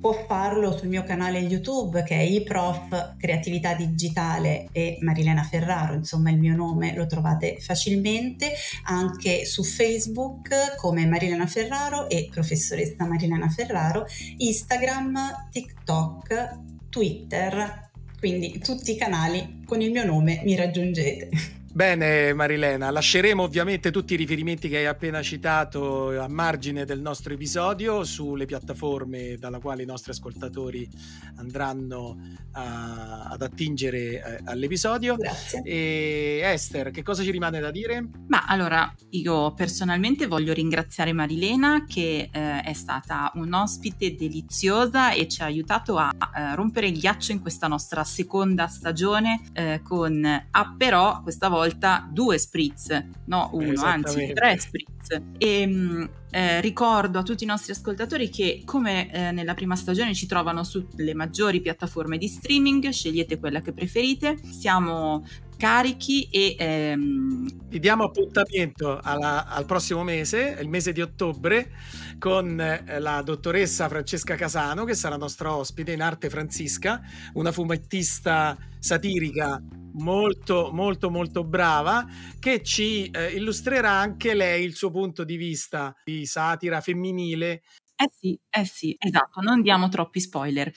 può 0.00 0.24
farlo 0.28 0.76
sul 0.76 0.86
mio 0.86 1.02
canale 1.02 1.40
YouTube 1.40 2.04
che 2.04 2.14
è 2.14 2.22
iProf 2.22 3.16
Creatività 3.16 3.74
Digitale 3.74 4.68
e 4.70 4.98
Marilena 5.00 5.42
Ferraro, 5.42 5.94
insomma 5.94 6.30
il 6.30 6.38
mio 6.38 6.54
nome 6.54 6.94
lo 6.94 7.06
trovate 7.06 7.56
facilmente, 7.58 8.52
anche 8.84 9.44
su 9.44 9.64
Facebook 9.64 10.76
come 10.76 11.06
Marilena 11.06 11.48
Ferraro 11.48 12.08
e 12.08 12.28
professoressa 12.30 13.04
Marilena 13.04 13.48
Ferraro, 13.48 14.06
Instagram, 14.36 15.48
TikTok, 15.56 16.58
Twitter, 16.90 17.88
quindi 18.18 18.58
tutti 18.58 18.90
i 18.90 18.96
canali 18.96 19.62
con 19.64 19.80
il 19.80 19.90
mio 19.90 20.04
nome 20.04 20.42
mi 20.44 20.54
raggiungete. 20.54 21.30
Bene 21.76 22.32
Marilena, 22.32 22.88
lasceremo 22.88 23.42
ovviamente 23.42 23.90
tutti 23.90 24.14
i 24.14 24.16
riferimenti 24.16 24.70
che 24.70 24.78
hai 24.78 24.86
appena 24.86 25.20
citato 25.20 26.18
a 26.18 26.26
margine 26.26 26.86
del 26.86 27.02
nostro 27.02 27.34
episodio 27.34 28.02
sulle 28.02 28.46
piattaforme 28.46 29.36
dalla 29.36 29.58
quale 29.58 29.82
i 29.82 29.84
nostri 29.84 30.12
ascoltatori 30.12 30.88
andranno 31.34 32.16
a, 32.52 33.24
ad 33.24 33.42
attingere 33.42 33.98
eh, 33.98 34.40
all'episodio. 34.44 35.16
Grazie. 35.16 35.60
E 35.64 36.40
Esther, 36.44 36.90
che 36.90 37.02
cosa 37.02 37.22
ci 37.22 37.30
rimane 37.30 37.60
da 37.60 37.70
dire? 37.70 38.08
Ma 38.26 38.46
allora, 38.46 38.90
io 39.10 39.52
personalmente 39.52 40.26
voglio 40.26 40.54
ringraziare 40.54 41.12
Marilena 41.12 41.84
che 41.86 42.30
eh, 42.32 42.60
è 42.62 42.72
stata 42.72 43.30
un'ospite 43.34 44.14
deliziosa 44.14 45.12
e 45.12 45.28
ci 45.28 45.42
ha 45.42 45.44
aiutato 45.44 45.98
a, 45.98 46.10
a 46.16 46.54
rompere 46.54 46.86
il 46.86 46.98
ghiaccio 46.98 47.32
in 47.32 47.42
questa 47.42 47.66
nostra 47.66 48.02
seconda 48.02 48.66
stagione 48.66 49.42
eh, 49.52 49.82
con 49.84 50.24
Ah 50.24 50.74
però 50.74 51.20
questa 51.20 51.48
volta 51.50 51.64
volta 51.66 52.08
due 52.10 52.38
spritz, 52.38 53.04
no 53.26 53.50
uno, 53.52 53.82
anzi 53.82 54.32
tre 54.32 54.58
spritz. 54.58 55.20
E 55.38 55.66
mh, 55.66 56.10
eh, 56.30 56.60
ricordo 56.60 57.18
a 57.18 57.22
tutti 57.22 57.44
i 57.44 57.46
nostri 57.46 57.72
ascoltatori 57.72 58.28
che 58.28 58.62
come 58.64 59.12
eh, 59.12 59.32
nella 59.32 59.54
prima 59.54 59.76
stagione 59.76 60.14
ci 60.14 60.26
trovano 60.26 60.64
sulle 60.64 61.14
maggiori 61.14 61.60
piattaforme 61.60 62.18
di 62.18 62.28
streaming, 62.28 62.88
scegliete 62.88 63.38
quella 63.38 63.60
che 63.60 63.72
preferite. 63.72 64.38
Siamo 64.42 65.24
carichi 65.56 66.28
e 66.30 66.54
ehm... 66.58 67.68
vi 67.68 67.78
diamo 67.78 68.04
appuntamento 68.04 69.00
alla, 69.02 69.46
al 69.46 69.64
prossimo 69.64 70.02
mese, 70.02 70.58
il 70.60 70.68
mese 70.68 70.92
di 70.92 71.00
ottobre, 71.00 71.70
con 72.18 72.60
eh, 72.60 72.98
la 72.98 73.22
dottoressa 73.22 73.88
Francesca 73.88 74.34
Casano, 74.34 74.84
che 74.84 74.94
sarà 74.94 75.16
nostra 75.16 75.54
ospite 75.54 75.92
in 75.92 76.02
arte 76.02 76.28
Francisca, 76.28 77.00
una 77.34 77.52
fumettista 77.52 78.56
satirica 78.78 79.62
molto 79.98 80.70
molto 80.72 81.10
molto 81.10 81.44
brava 81.44 82.06
che 82.38 82.62
ci 82.62 83.10
eh, 83.10 83.32
illustrerà 83.32 83.90
anche 83.90 84.34
lei 84.34 84.64
il 84.64 84.74
suo 84.74 84.90
punto 84.90 85.24
di 85.24 85.36
vista 85.36 85.94
di 86.04 86.26
satira 86.26 86.80
femminile 86.80 87.62
eh 87.98 88.10
sì, 88.12 88.38
eh 88.50 88.64
sì, 88.66 88.94
esatto, 88.98 89.40
non 89.40 89.62
diamo 89.62 89.88
troppi 89.88 90.20
spoiler. 90.20 90.70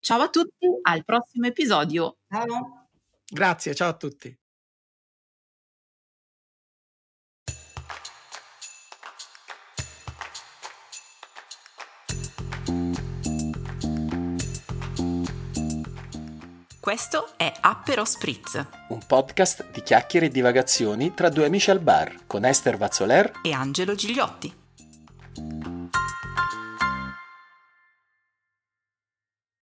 Ciao 0.00 0.22
a 0.22 0.30
tutti, 0.30 0.66
al 0.82 1.04
prossimo 1.04 1.46
episodio. 1.46 2.16
Ciao. 2.26 2.88
Grazie, 3.26 3.74
ciao 3.74 3.90
a 3.90 3.96
tutti. 3.96 4.43
Questo 16.84 17.30
è 17.38 17.50
Appero 17.62 18.04
Spritz, 18.04 18.62
un 18.88 19.00
podcast 19.06 19.70
di 19.70 19.82
chiacchiere 19.82 20.26
e 20.26 20.28
divagazioni 20.28 21.14
tra 21.14 21.30
due 21.30 21.46
amici 21.46 21.70
al 21.70 21.80
bar 21.80 22.26
con 22.26 22.44
Esther 22.44 22.76
Vazzoler 22.76 23.40
e 23.42 23.52
Angelo 23.52 23.94
Gigliotti. 23.94 24.63